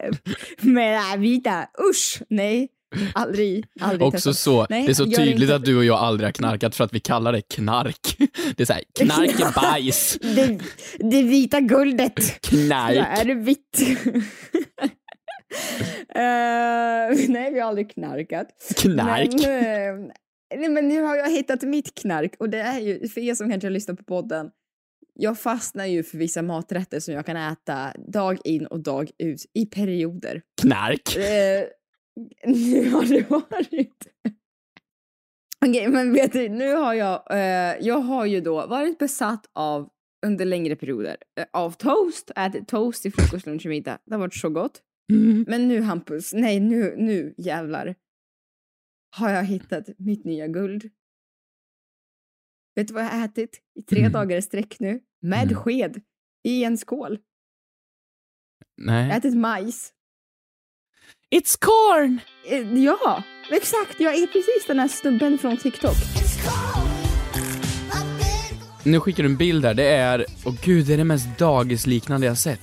med 0.61 0.93
det 0.93 0.99
här 0.99 1.19
vita. 1.19 1.67
Usch! 1.91 2.23
Nej, 2.29 2.69
aldrig. 3.15 3.67
aldrig 3.81 4.03
Också 4.03 4.17
testat. 4.17 4.37
så, 4.37 4.67
Nej, 4.71 4.85
det 4.87 4.93
är 4.93 4.95
så 4.95 5.05
tydligt 5.05 5.43
inte- 5.43 5.55
att 5.55 5.65
du 5.65 5.77
och 5.77 5.85
jag 5.85 5.99
aldrig 5.99 6.27
har 6.27 6.33
knarkat 6.33 6.75
för 6.77 6.85
att 6.85 6.95
vi 6.95 7.01
kallar 7.01 7.33
det 7.33 7.41
knark. 7.43 8.17
Det 8.57 8.63
är 8.63 8.65
såhär, 8.67 8.83
knark 9.01 9.41
är 9.41 9.55
bajs. 9.73 10.19
Det, 10.21 10.59
det 10.99 11.23
vita 11.23 11.61
guldet. 11.61 12.41
Knark. 12.41 12.97
Jag 12.97 13.19
är 13.21 13.35
vitt. 13.35 13.79
Eh, 16.15 17.29
nej, 17.29 17.53
vi 17.53 17.61
har 17.61 17.69
aldrig 17.69 17.91
knarkat. 17.91 18.47
Knark. 18.77 19.33
Men, 19.33 20.05
eh, 20.05 20.13
nej, 20.57 20.69
men 20.69 20.89
nu 20.89 21.03
har 21.03 21.17
jag 21.17 21.31
hittat 21.31 21.63
mitt 21.63 21.95
knark 21.95 22.35
och 22.39 22.51
det 22.51 22.59
är 22.61 22.81
ju, 22.81 23.09
för 23.09 23.21
er 23.21 23.35
som 23.35 23.51
kanske 23.51 23.71
lyssnar 23.71 23.95
på 23.95 24.05
podden, 24.05 24.51
jag 25.23 25.39
fastnar 25.39 25.87
ju 25.87 26.03
för 26.03 26.19
vissa 26.19 26.43
maträtter 26.43 27.01
som 27.01 27.15
jag 27.15 27.27
kan 27.27 27.37
äta 27.37 27.93
dag 28.13 28.39
in 28.45 28.67
och 28.67 28.81
dag 28.81 29.11
ut 29.19 29.47
i 29.55 29.67
perioder. 29.67 30.43
Knark. 30.61 31.17
Eh, 31.17 31.65
nu 32.47 32.91
har 32.91 33.05
det 33.05 33.31
varit... 33.31 34.07
Okej, 35.67 35.89
men 35.89 36.13
vet 36.13 36.33
du, 36.33 36.49
nu 36.49 36.75
har 36.75 36.95
jag, 36.95 37.23
eh, 37.31 37.87
jag 37.87 37.99
har 37.99 38.27
ju 38.27 38.41
då 38.41 38.67
varit 38.67 38.99
besatt 38.99 39.51
av, 39.53 39.89
under 40.27 40.45
längre 40.45 40.77
perioder, 40.77 41.17
eh, 41.41 41.47
av 41.53 41.71
toast, 41.71 42.31
ätit 42.37 42.69
toast 42.69 43.07
i 43.07 43.11
frukost, 43.11 43.47
lunch 43.47 43.67
och 43.67 43.71
middag. 43.71 43.99
Det 44.05 44.15
har 44.15 44.21
varit 44.21 44.35
så 44.35 44.51
gott. 44.51 44.83
Mm. 45.13 45.45
Men 45.49 45.69
nu 45.69 45.81
Hampus, 45.83 46.33
nej 46.33 46.61
nu, 46.61 46.95
nu 46.99 47.35
jävlar, 47.39 47.95
har 49.17 49.31
jag 49.31 49.45
hittat 49.45 49.89
mitt 49.99 50.25
nya 50.25 50.49
guld. 50.49 50.91
Vet 52.75 52.89
du 52.89 52.95
vad 52.95 53.03
jag 53.05 53.09
har 53.09 53.25
ätit 53.25 53.61
i 53.79 53.83
tre 53.83 54.01
Mm. 54.01 54.13
dagar 54.13 54.37
i 54.37 54.43
sträck 54.43 54.81
nu? 54.81 55.01
Med 55.23 55.43
Mm. 55.43 55.55
sked. 55.55 56.01
I 56.45 56.65
en 56.65 56.79
skål. 56.79 57.19
Jag 58.77 58.93
har 58.93 59.03
Nej. 59.03 59.11
ätit 59.19 59.37
majs. 59.37 59.93
It's 61.35 61.59
corn! 61.61 62.21
Eh, 62.51 62.79
Ja, 62.85 63.23
exakt. 63.51 64.01
Jag 64.01 64.15
är 64.15 64.27
precis 64.27 64.67
den 64.67 64.79
här 64.79 64.89
snubben 64.89 65.39
från 65.39 65.57
TikTok. 65.57 65.97
Nu 68.85 69.01
skickar 69.01 69.23
du 69.23 69.29
en 69.29 69.37
bild 69.37 69.65
här, 69.65 69.75
det 69.75 69.85
är, 69.89 70.27
åh 70.47 70.55
gud, 70.65 70.87
det 70.87 70.93
är 70.93 70.97
det 70.99 71.05
mest 71.05 71.39
dagisliknande 71.39 72.27
jag 72.27 72.39
sett. 72.39 72.61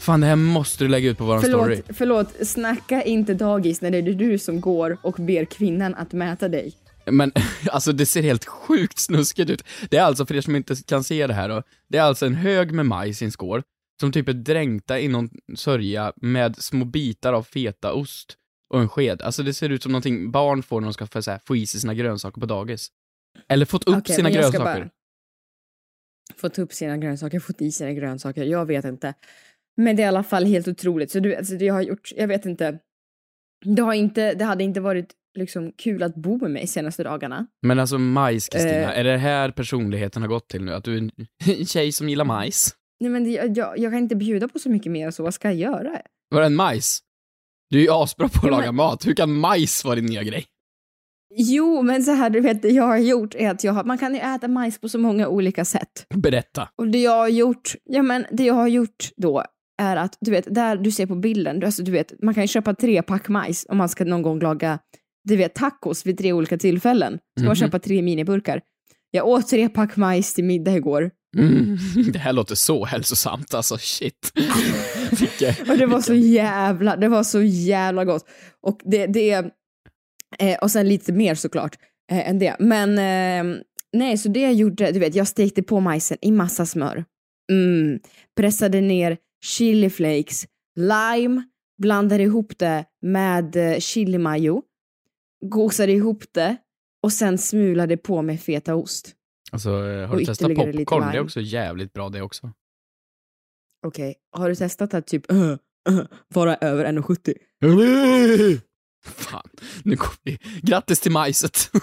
Fan, 0.00 0.20
det 0.20 0.26
här 0.26 0.36
måste 0.36 0.84
du 0.84 0.88
lägga 0.88 1.10
ut 1.10 1.18
på 1.18 1.24
våran 1.24 1.42
story. 1.42 1.82
Förlåt, 1.86 1.96
förlåt, 1.96 2.48
snacka 2.48 3.02
inte 3.02 3.34
dagis 3.34 3.80
när 3.80 3.90
det 3.90 3.98
är 3.98 4.02
du 4.02 4.38
som 4.38 4.60
går 4.60 4.98
och 5.02 5.14
ber 5.14 5.44
kvinnan 5.44 5.94
att 5.94 6.12
mäta 6.12 6.48
dig. 6.48 6.72
Men 7.10 7.32
alltså 7.70 7.92
det 7.92 8.06
ser 8.06 8.22
helt 8.22 8.44
sjukt 8.44 8.98
snuskigt 8.98 9.50
ut. 9.50 9.64
Det 9.90 9.96
är 9.96 10.02
alltså, 10.02 10.26
för 10.26 10.34
er 10.34 10.40
som 10.40 10.56
inte 10.56 10.74
kan 10.86 11.04
se 11.04 11.26
det 11.26 11.34
här 11.34 11.48
då, 11.48 11.62
det 11.88 11.98
är 11.98 12.02
alltså 12.02 12.26
en 12.26 12.34
hög 12.34 12.72
med 12.72 12.86
majs 12.86 13.22
i 13.22 13.24
en 13.24 13.32
skål, 13.32 13.62
som 14.00 14.12
typ 14.12 14.28
är 14.28 14.32
dränkta 14.32 15.00
i 15.00 15.08
någon 15.08 15.30
sörja 15.56 16.12
med 16.16 16.56
små 16.56 16.84
bitar 16.84 17.32
av 17.32 17.42
fetaost 17.42 18.36
och 18.74 18.80
en 18.80 18.88
sked. 18.88 19.22
Alltså 19.22 19.42
det 19.42 19.54
ser 19.54 19.68
ut 19.70 19.82
som 19.82 19.92
någonting 19.92 20.30
barn 20.30 20.62
får 20.62 20.80
när 20.80 20.86
de 20.86 20.92
ska 21.06 21.22
så 21.22 21.30
här, 21.30 21.40
få 21.46 21.56
i 21.56 21.66
sig 21.66 21.80
sina 21.80 21.94
grönsaker 21.94 22.40
på 22.40 22.46
dagis. 22.46 22.88
Eller 23.48 23.66
fått 23.66 23.84
upp 23.84 23.96
Okej, 23.96 24.16
sina 24.16 24.30
grönsaker. 24.30 24.58
bara- 24.64 24.90
Fått 26.36 26.58
upp 26.58 26.72
sina 26.72 26.96
grönsaker, 26.96 27.40
fått 27.40 27.62
i 27.62 27.72
sina 27.72 27.92
grönsaker, 27.92 28.44
jag 28.44 28.66
vet 28.66 28.84
inte. 28.84 29.14
Men 29.76 29.96
det 29.96 30.02
är 30.02 30.04
i 30.04 30.08
alla 30.08 30.22
fall 30.22 30.44
helt 30.44 30.68
otroligt. 30.68 31.10
Så 31.10 31.20
du, 31.20 31.34
alltså 31.34 31.54
jag 31.54 31.74
har 31.74 31.82
gjort, 31.82 32.12
jag 32.16 32.28
vet 32.28 32.46
inte. 32.46 32.78
Det, 33.64 33.82
har 33.82 33.94
inte, 33.94 34.34
det 34.34 34.44
hade 34.44 34.64
inte 34.64 34.80
varit 34.80 35.12
liksom 35.38 35.72
kul 35.78 36.02
att 36.02 36.14
bo 36.14 36.38
med 36.38 36.50
mig 36.50 36.66
senaste 36.66 37.02
dagarna. 37.04 37.46
Men 37.66 37.78
alltså 37.78 37.98
majs, 37.98 38.48
Kristina, 38.48 38.72
Eh. 38.92 38.98
är 38.98 39.04
det 39.04 39.16
här 39.18 39.50
personligheten 39.50 40.22
har 40.22 40.28
gått 40.28 40.48
till 40.48 40.64
nu? 40.64 40.74
Att 40.74 40.84
du 40.84 40.94
är 40.94 40.98
en 40.98 41.10
tjej 41.66 41.92
som 41.92 42.08
gillar 42.08 42.24
majs? 42.24 42.74
Nej 43.00 43.10
men 43.10 43.24
det, 43.24 43.30
jag, 43.30 43.78
jag 43.78 43.92
kan 43.92 43.98
inte 43.98 44.16
bjuda 44.16 44.48
på 44.48 44.58
så 44.58 44.70
mycket 44.70 44.92
mer 44.92 45.10
så 45.10 45.22
vad 45.22 45.34
ska 45.34 45.48
jag 45.48 45.56
göra? 45.56 46.00
Var 46.30 46.40
det 46.40 46.46
en 46.46 46.54
majs? 46.54 47.00
Du 47.70 47.78
är 47.78 47.82
ju 47.82 47.90
asbra 47.90 48.28
på 48.28 48.38
att 48.38 48.44
Ja, 48.44 48.50
men- 48.50 48.58
laga 48.60 48.72
mat, 48.72 49.06
hur 49.06 49.14
kan 49.14 49.32
majs 49.32 49.84
vara 49.84 49.94
din 49.94 50.06
nya 50.06 50.22
grej? 50.22 50.44
Jo 51.34 51.82
men 51.82 52.02
så 52.02 52.10
här, 52.12 52.30
du 52.30 52.40
vet 52.40 52.62
det 52.62 52.68
jag 52.68 52.84
har 52.84 52.98
gjort 52.98 53.34
är 53.34 53.50
att 53.50 53.64
jag 53.64 53.72
har, 53.72 53.84
man 53.84 53.98
kan 53.98 54.14
ju 54.14 54.20
äta 54.20 54.48
majs 54.48 54.80
på 54.80 54.88
så 54.88 54.98
många 54.98 55.28
olika 55.28 55.64
sätt. 55.64 56.06
Berätta. 56.14 56.68
Och 56.76 56.88
det 56.88 56.98
jag 56.98 57.16
har 57.16 57.28
gjort, 57.28 57.74
ja 57.84 58.02
men 58.02 58.26
det 58.32 58.44
jag 58.44 58.54
har 58.54 58.68
gjort 58.68 59.08
då 59.16 59.44
är 59.82 59.96
att 59.96 60.16
du 60.20 60.30
vet 60.30 60.54
där 60.54 60.76
du 60.76 60.90
ser 60.90 61.06
på 61.06 61.14
bilden, 61.14 61.60
du- 61.60 61.66
alltså 61.66 61.82
du 61.82 61.92
vet 61.92 62.22
man 62.22 62.34
kan 62.34 62.42
ju 62.44 62.48
köpa 62.48 62.74
tre 62.74 63.02
pack 63.02 63.28
majs 63.28 63.66
om 63.68 63.76
man 63.76 63.88
ska 63.88 64.04
någon 64.04 64.22
gång 64.22 64.40
laga 64.40 64.78
du 65.28 65.36
vet 65.36 65.54
tacos 65.54 66.06
vid 66.06 66.18
tre 66.18 66.32
olika 66.32 66.58
tillfällen. 66.58 67.12
Ska 67.12 67.46
man 67.46 67.46
Mhm. 67.46 67.56
köpa 67.56 67.78
tre 67.78 68.02
miniburkar. 68.02 68.60
Jag 69.10 69.28
åt 69.28 69.48
tre 69.48 69.68
pack 69.68 69.96
majs 69.96 70.34
till 70.34 70.44
middag 70.44 70.76
igår 70.76 71.10
Mm. 71.38 71.76
Det 72.12 72.18
här 72.18 72.32
låter 72.32 72.54
så 72.54 72.84
hälsosamt 72.84 73.54
alltså, 73.54 73.78
shit. 73.78 74.32
Och 75.70 75.78
det 75.78 75.86
var 75.86 76.00
så 76.00 76.14
jävla, 76.14 76.96
det 76.96 77.08
var 77.08 77.22
så 77.22 77.42
jävla 77.42 78.04
gott. 78.04 78.24
Och 78.62 78.80
det, 78.84 79.06
det 79.06 79.30
eh, 80.38 80.58
och 80.62 80.70
sen 80.70 80.88
lite 80.88 81.12
mer 81.12 81.34
såklart 81.34 81.76
eh, 82.12 82.28
än 82.30 82.38
det. 82.38 82.56
Men 82.58 82.98
eh, 82.98 83.60
nej, 83.92 84.18
så 84.18 84.28
det 84.28 84.40
jag 84.40 84.54
gjorde, 84.54 84.92
du 84.92 84.98
vet, 84.98 85.14
jag 85.14 85.28
stekte 85.28 85.62
på 85.62 85.80
majsen 85.80 86.18
i 86.22 86.30
massa 86.32 86.66
smör. 86.66 87.04
Mm. 87.52 88.00
Pressade 88.36 88.80
ner 88.80 89.16
chili 89.44 89.90
flakes, 89.90 90.44
lime, 90.76 91.42
blandade 91.82 92.22
ihop 92.22 92.58
det 92.58 92.84
med 93.02 93.56
eh, 93.56 93.78
chili 93.78 94.18
mayo, 94.18 94.62
gosade 95.40 95.92
ihop 95.92 96.24
det 96.32 96.56
och 97.02 97.12
sen 97.12 97.38
smulade 97.38 97.96
på 97.96 98.22
med 98.22 98.40
fetaost. 98.40 99.14
Alltså, 99.52 99.70
eh, 99.70 100.08
har 100.08 100.16
du 100.16 100.24
testat 100.24 100.54
popcorn? 100.54 101.12
Det 101.12 101.18
är 101.18 101.20
också 101.20 101.40
jävligt 101.40 101.92
bra 101.92 102.08
det 102.08 102.22
också. 102.22 102.52
Okej, 103.86 104.14
har 104.32 104.48
du 104.48 104.54
testat 104.54 104.94
att 104.94 105.06
typ 105.06 105.32
uh, 105.32 105.38
uh, 105.90 106.02
vara 106.28 106.56
över 106.56 106.84
1,70? 106.84 108.60
Fan, 109.04 109.48
nu 109.82 109.96
går 109.96 110.12
vi. 110.22 110.38
Grattis 110.62 111.00
till 111.00 111.12
majset. 111.12 111.70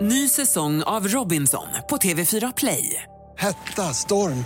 Ny 0.00 0.28
säsong 0.28 0.82
av 0.82 1.08
Robinson 1.08 1.66
på 1.90 1.96
TV4 1.96 2.52
Play. 2.56 3.02
Hetta, 3.36 3.82
storm, 3.82 4.44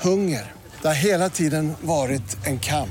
hunger. 0.00 0.52
Det 0.82 0.88
har 0.88 0.94
hela 0.94 1.30
tiden 1.30 1.72
varit 1.80 2.46
en 2.46 2.58
kamp. 2.58 2.90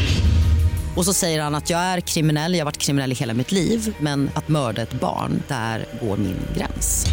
Och 0.95 1.05
så 1.05 1.13
säger 1.13 1.41
han 1.41 1.55
att 1.55 1.69
jag 1.69 1.79
är 1.79 1.99
kriminell, 1.99 2.53
jag 2.53 2.59
har 2.59 2.65
varit 2.65 2.77
kriminell 2.77 3.11
i 3.11 3.15
hela 3.15 3.33
mitt 3.33 3.51
liv 3.51 3.95
men 3.99 4.29
att 4.35 4.47
mörda 4.47 4.81
ett 4.81 4.93
barn, 4.93 5.43
där 5.47 5.85
går 6.01 6.17
min 6.17 6.37
gräns. 6.57 7.05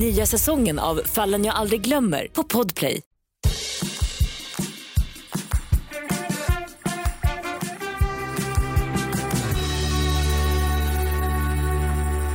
Nya 0.00 0.26
säsongen 0.26 0.78
av 0.78 1.00
Fallen 1.04 1.44
jag 1.44 1.54
aldrig 1.54 1.80
glömmer 1.80 2.26
på 2.32 2.42
Podplay. 2.42 3.00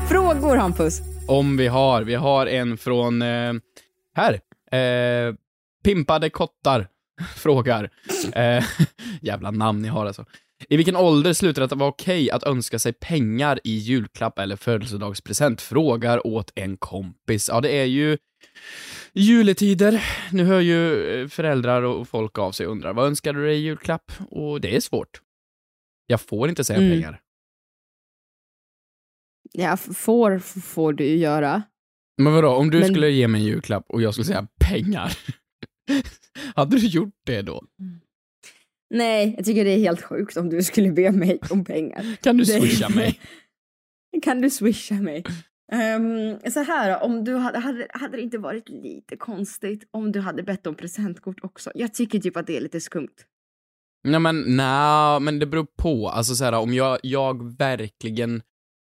Frågor 0.09 0.55
Hampus? 0.55 0.99
Om 1.27 1.57
vi 1.57 1.67
har. 1.67 2.01
Vi 2.03 2.15
har 2.15 2.45
en 2.45 2.77
från, 2.77 3.21
eh, 3.21 3.53
här. 4.15 4.33
Eh, 4.71 5.35
Pimpade 5.83 6.29
kottar 6.29 6.87
frågar. 7.35 7.89
Eh, 8.33 8.63
jävla 9.21 9.51
namn 9.51 9.81
ni 9.81 9.87
har 9.87 10.05
alltså. 10.05 10.25
I 10.69 10.77
vilken 10.77 10.95
ålder 10.95 11.33
slutar 11.33 11.61
det 11.61 11.65
att 11.65 11.79
vara 11.79 11.89
okej 11.89 12.31
att 12.31 12.43
önska 12.43 12.79
sig 12.79 12.93
pengar 12.93 13.59
i 13.63 13.77
julklapp 13.77 14.39
eller 14.39 14.55
födelsedagspresent? 14.55 15.61
Frågar 15.61 16.27
åt 16.27 16.51
en 16.55 16.77
kompis. 16.77 17.49
Ja, 17.49 17.61
det 17.61 17.69
är 17.77 17.85
ju 17.85 18.17
juletider. 19.13 20.03
Nu 20.31 20.43
hör 20.43 20.59
ju 20.59 21.03
eh, 21.21 21.27
föräldrar 21.27 21.81
och 21.81 22.07
folk 22.07 22.37
av 22.37 22.51
sig 22.51 22.65
och 22.65 22.71
undrar, 22.71 22.93
vad 22.93 23.07
önskar 23.07 23.33
du 23.33 23.45
dig 23.45 23.55
i 23.57 23.61
julklapp? 23.61 24.11
Och 24.29 24.61
det 24.61 24.75
är 24.75 24.79
svårt. 24.79 25.21
Jag 26.07 26.21
får 26.21 26.49
inte 26.49 26.63
säga 26.63 26.79
Mm. 26.79 26.91
pengar. 26.91 27.21
Ja, 29.53 29.77
får 29.77 30.39
får 30.61 30.93
du 30.93 31.05
ju 31.05 31.17
göra. 31.17 31.63
Men 32.17 32.33
vadå, 32.33 32.49
om 32.49 32.69
du 32.69 32.79
Men- 32.79 32.87
skulle 32.89 33.09
ge 33.09 33.27
mig 33.27 33.41
en 33.41 33.47
julklapp 33.47 33.85
och 33.89 34.01
jag 34.01 34.13
skulle 34.13 34.25
säga 34.25 34.47
pengar, 34.59 35.17
hade 36.55 36.77
du 36.79 36.87
gjort 36.87 37.13
det 37.25 37.41
då? 37.41 37.63
Nej, 38.89 39.33
jag 39.37 39.45
tycker 39.45 39.65
det 39.65 39.71
är 39.71 39.79
helt 39.79 40.01
sjukt 40.01 40.37
om 40.37 40.49
du 40.49 40.63
skulle 40.63 40.91
be 40.91 41.11
mig 41.11 41.39
om 41.49 41.65
pengar. 41.65 42.17
Kan 42.21 42.37
du 42.37 42.45
swisha 42.45 42.89
mig? 42.89 43.19
Kan 44.21 44.41
du 44.41 44.49
swisha 44.49 44.95
mig? 44.95 45.23
Ehm, 45.71 46.51
så 46.51 46.59
här, 46.63 47.03
om 47.03 47.23
du 47.23 47.35
hade, 47.35 47.59
hade, 47.59 47.87
hade 47.89 48.17
det 48.17 48.23
inte 48.23 48.37
varit 48.37 48.69
lite 48.69 49.17
konstigt 49.17 49.87
om 49.91 50.11
du 50.11 50.19
hade 50.19 50.43
bett 50.43 50.67
om 50.67 50.75
presentkort 50.75 51.37
också? 51.41 51.71
Jag 51.75 51.93
tycker 51.93 52.19
typ 52.19 52.37
att 52.37 52.47
det 52.47 52.57
är 52.57 52.61
lite 52.61 52.81
skumt. 52.81 53.15
Nej 54.03 54.19
men, 54.19 54.55
nej, 54.55 55.19
men 55.19 55.39
det 55.39 55.45
beror 55.45 55.67
på. 55.77 56.09
Alltså 56.09 56.35
så 56.35 56.43
här, 56.43 56.53
om 56.53 56.73
jag, 56.73 56.99
jag 57.03 57.57
verkligen 57.57 58.35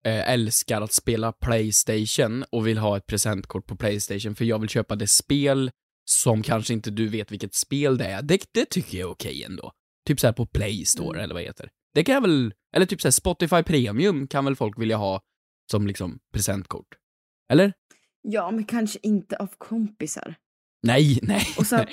eh, 0.06 0.30
älskar 0.30 0.80
att 0.80 0.92
spela 0.92 1.32
Playstation 1.32 2.44
och 2.50 2.66
vill 2.66 2.78
ha 2.78 2.96
ett 2.96 3.06
presentkort 3.06 3.66
på 3.66 3.76
Playstation 3.76 4.34
för 4.34 4.44
jag 4.44 4.58
vill 4.58 4.68
köpa 4.68 4.96
det 4.96 5.06
spel 5.06 5.70
som 6.04 6.42
kanske 6.42 6.72
inte 6.72 6.90
du 6.90 7.08
vet 7.08 7.32
vilket 7.32 7.54
spel 7.54 7.98
det 7.98 8.04
är. 8.06 8.22
Det, 8.22 8.46
det 8.52 8.64
tycker 8.64 8.98
jag 8.98 9.08
är 9.08 9.12
okej 9.12 9.44
ändå. 9.44 9.72
Typ 10.06 10.20
så 10.20 10.26
här 10.26 10.32
på 10.32 10.46
Play 10.46 10.84
Store 10.84 11.22
eller 11.22 11.34
vad 11.34 11.42
det 11.42 11.46
heter. 11.46 11.70
Det 11.94 12.04
kan 12.04 12.14
jag 12.14 12.22
väl, 12.22 12.54
eller 12.76 12.86
typ 12.86 13.00
så 13.00 13.08
här 13.08 13.12
Spotify 13.12 13.62
Premium 13.62 14.26
kan 14.26 14.44
väl 14.44 14.56
folk 14.56 14.80
vilja 14.80 14.96
ha 14.96 15.20
som 15.70 15.86
liksom 15.86 16.18
presentkort. 16.32 16.86
Eller? 17.52 17.72
Ja, 18.22 18.50
men 18.50 18.64
kanske 18.64 18.98
inte 19.02 19.36
av 19.36 19.50
kompisar. 19.58 20.34
Nej, 20.82 21.18
nej. 21.22 21.46
Och 21.58 21.66
så, 21.66 21.84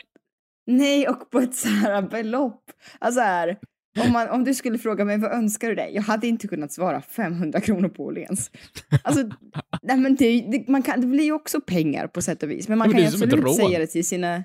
nej, 0.68 1.08
och 1.08 1.30
på 1.32 1.40
ett 1.40 1.56
så 1.56 1.68
här 1.68 2.02
belopp. 2.02 2.64
Alltså 3.00 3.22
här, 3.22 3.58
om, 4.00 4.12
man, 4.12 4.30
om 4.30 4.44
du 4.44 4.54
skulle 4.54 4.78
fråga 4.78 5.06
mig 5.06 5.18
vad 5.18 5.32
önskar 5.32 5.70
du 5.70 5.76
dig? 5.76 5.92
Jag 5.96 6.02
hade 6.02 6.28
inte 6.28 6.48
kunnat 6.48 6.72
svara 6.72 7.02
500 7.02 7.62
kronor 7.62 7.90
på 7.90 8.06
Åhléns. 8.06 8.52
Alltså, 9.04 9.30
nej, 9.82 9.98
men 9.98 10.16
det, 10.16 10.42
det, 10.52 10.68
man 10.68 10.84
kan, 10.84 11.02
det 11.02 11.08
blir 11.08 11.24
ju 11.24 11.32
också 11.32 11.62
pengar 11.62 12.08
på 12.08 12.22
sätt 12.22 12.44
och 12.44 12.52
vis. 12.52 12.68
Men 12.68 12.78
man 12.78 12.88
Men 12.88 12.94
kan 12.94 13.02
ju 13.02 13.08
absolut 13.08 13.56
säga 13.56 13.80
det 13.80 13.88
till 13.88 14.06
sina... 14.06 14.44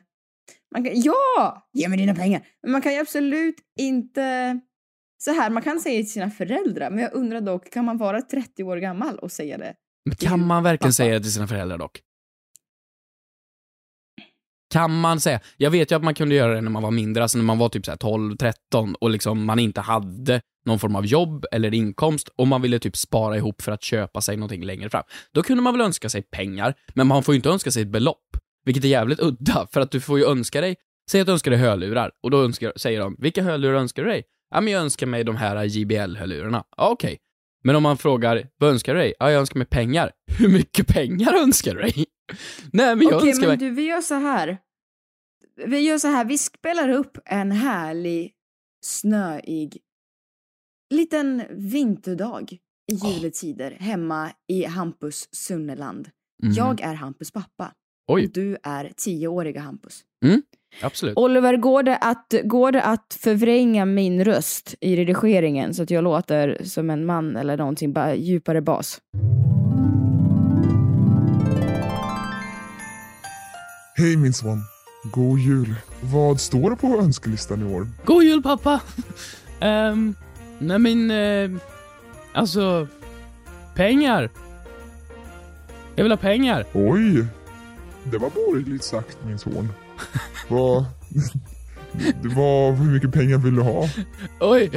Man 0.75 0.85
kan, 0.85 0.93
ja! 1.01 1.69
Ge 1.73 1.89
mig 1.89 1.99
dina 1.99 2.15
pengar! 2.15 2.47
Men 2.63 2.73
man 2.73 2.83
kan 2.83 2.93
ju 2.93 2.99
absolut 2.99 3.57
inte... 3.79 4.61
Så 5.21 5.33
här, 5.33 5.51
man 5.51 5.63
kan 5.63 5.81
säga 5.81 6.03
till 6.03 6.13
sina 6.13 6.31
föräldrar, 6.31 6.91
men 6.91 6.99
jag 6.99 7.15
undrar 7.15 7.41
dock, 7.41 7.71
kan 7.71 7.85
man 7.85 7.99
vara 7.99 8.23
30 8.23 8.65
år 8.65 8.77
gammal 8.77 9.19
och 9.19 9.33
säga 9.33 9.59
det? 9.59 9.75
Men 10.05 10.17
kan 10.17 10.47
man 10.47 10.63
verkligen 10.63 10.89
pappa. 10.89 10.93
säga 10.93 11.15
det 11.15 11.21
till 11.21 11.33
sina 11.33 11.47
föräldrar 11.47 11.79
dock? 11.79 12.01
Kan 14.71 15.01
man 15.01 15.21
säga? 15.21 15.41
Jag 15.57 15.71
vet 15.71 15.93
ju 15.93 15.97
att 15.97 16.05
man 16.05 16.15
kunde 16.15 16.35
göra 16.35 16.55
det 16.55 16.61
när 16.61 16.71
man 16.71 16.83
var 16.83 16.91
mindre, 16.91 17.23
alltså 17.23 17.39
när 17.39 17.45
man 17.45 17.59
var 17.59 17.69
typ 17.69 17.85
så 17.85 17.91
här 17.91 17.99
12, 17.99 18.37
13 18.37 18.95
och 18.95 19.11
liksom 19.11 19.45
man 19.45 19.59
inte 19.59 19.81
hade 19.81 20.41
någon 20.67 20.79
form 20.79 20.97
av 20.97 21.07
jobb 21.07 21.45
eller 21.53 21.75
inkomst 21.75 22.29
och 22.29 22.47
man 22.47 22.63
ville 22.63 22.79
typ 22.79 22.97
spara 22.97 23.37
ihop 23.37 23.63
för 23.63 23.73
att 23.73 23.83
köpa 23.83 24.21
sig 24.21 24.37
någonting 24.37 24.65
längre 24.65 24.91
fram. 24.91 25.05
Då 25.33 25.43
kunde 25.43 25.63
man 25.63 25.75
väl 25.75 25.81
önska 25.81 26.09
sig 26.09 26.23
pengar, 26.23 26.75
men 26.95 27.07
man 27.07 27.23
får 27.23 27.35
ju 27.35 27.37
inte 27.37 27.49
önska 27.49 27.71
sig 27.71 27.83
ett 27.83 27.89
belopp. 27.89 28.37
Vilket 28.65 28.85
är 28.85 28.89
jävligt 28.89 29.21
udda, 29.21 29.67
för 29.73 29.81
att 29.81 29.91
du 29.91 30.01
får 30.01 30.19
ju 30.19 30.25
önska 30.25 30.61
dig, 30.61 30.77
säg 31.11 31.21
att 31.21 31.27
du 31.27 31.33
önskar 31.33 31.51
dig 31.51 31.61
hörlurar, 31.61 32.11
och 32.23 32.31
då 32.31 32.43
önskar, 32.45 32.73
säger 32.77 33.01
de, 33.01 33.17
vilka 33.19 33.43
hörlurar 33.43 33.75
önskar 33.75 34.03
du 34.05 34.09
dig? 34.09 34.25
Ja, 34.51 34.61
men 34.61 34.73
jag 34.73 34.83
önskar 34.83 35.07
mig 35.07 35.25
de 35.25 35.37
här 35.37 35.65
JBL-hörlurarna. 35.65 36.65
Ja, 36.77 36.89
okej. 36.91 37.19
Men 37.65 37.77
om 37.77 37.83
man 37.83 37.99
frågar, 37.99 38.49
vad 38.59 38.71
önskar 38.71 38.95
du 38.95 39.01
dig? 39.01 39.15
Ja, 39.19 39.31
jag 39.31 39.41
önskar 39.41 39.59
mig 39.59 39.67
pengar. 39.67 40.13
Hur 40.39 40.49
mycket 40.49 40.87
pengar 40.87 41.35
önskar 41.35 41.75
du 41.75 41.81
dig? 41.81 42.07
Nej, 42.73 42.97
men 42.97 43.07
jag 43.07 43.17
Okej, 43.17 43.29
önskar 43.29 43.49
men 43.49 43.59
mig... 43.59 43.69
du, 43.69 43.75
vi 43.75 43.83
gör 43.83 44.01
så 44.01 44.15
här. 44.15 44.59
Vi 45.67 45.79
gör 45.79 45.99
så 45.99 46.09
här, 46.09 46.25
vi 46.25 46.39
spelar 46.39 46.89
upp 46.89 47.19
en 47.25 47.53
härlig, 47.53 48.33
snöig, 48.85 49.79
liten 50.95 51.43
vinterdag 51.51 52.53
i 52.93 52.95
juletider 52.95 53.71
hemma 53.71 54.31
i 54.49 54.65
Hampus 54.65 55.29
Sunneland. 55.33 56.11
Mhm. 56.43 56.53
Jag 56.53 56.81
är 56.81 56.95
Hampus 56.95 57.31
pappa. 57.31 57.73
Oj. 58.09 58.25
Och 58.25 58.31
du 58.33 58.57
är 58.63 58.93
tioåriga 58.97 59.61
Hampus. 59.61 60.01
Mm, 60.25 60.43
absolut. 60.83 61.17
Oliver, 61.17 61.57
går 61.57 61.83
det, 61.83 61.97
att, 61.97 62.35
går 62.45 62.73
det 62.73 62.83
att 62.83 63.19
förvränga 63.21 63.85
min 63.85 64.25
röst 64.25 64.75
i 64.81 64.97
redigeringen 64.97 65.75
så 65.75 65.83
att 65.83 65.91
jag 65.91 66.05
låter 66.05 66.61
som 66.65 66.91
en 66.91 67.07
man 67.07 67.37
eller 67.37 67.57
någonting, 67.57 67.93
bara 67.93 68.15
djupare 68.15 68.61
bas? 68.61 69.01
Hej 73.97 74.17
min 74.17 74.33
son. 74.33 74.59
God 75.13 75.39
jul. 75.39 75.75
Vad 76.01 76.41
står 76.41 76.71
det 76.71 76.77
på 76.77 76.87
önskelistan 76.87 77.63
i 77.63 77.75
år? 77.75 77.87
God 78.05 78.25
jul 78.25 78.43
pappa! 78.43 78.81
um, 79.61 80.15
nej 80.59 80.79
men, 80.79 81.11
eh, 81.11 81.61
alltså, 82.33 82.89
pengar. 83.75 84.31
Jag 85.97 86.05
vill 86.05 86.13
ha 86.13 86.17
pengar. 86.17 86.65
Oj. 86.73 87.27
Det 88.11 88.19
var 88.19 88.31
borgerligt 88.31 88.85
sagt 88.85 89.19
min 89.27 89.39
son. 89.39 89.73
Vad... 90.49 90.85
Det 92.23 92.29
var... 92.29 92.73
Hur 92.73 92.91
mycket 92.91 93.13
pengar 93.13 93.39
vill 93.39 93.55
du 93.55 93.63
ha? 93.63 93.89
Oj. 94.41 94.71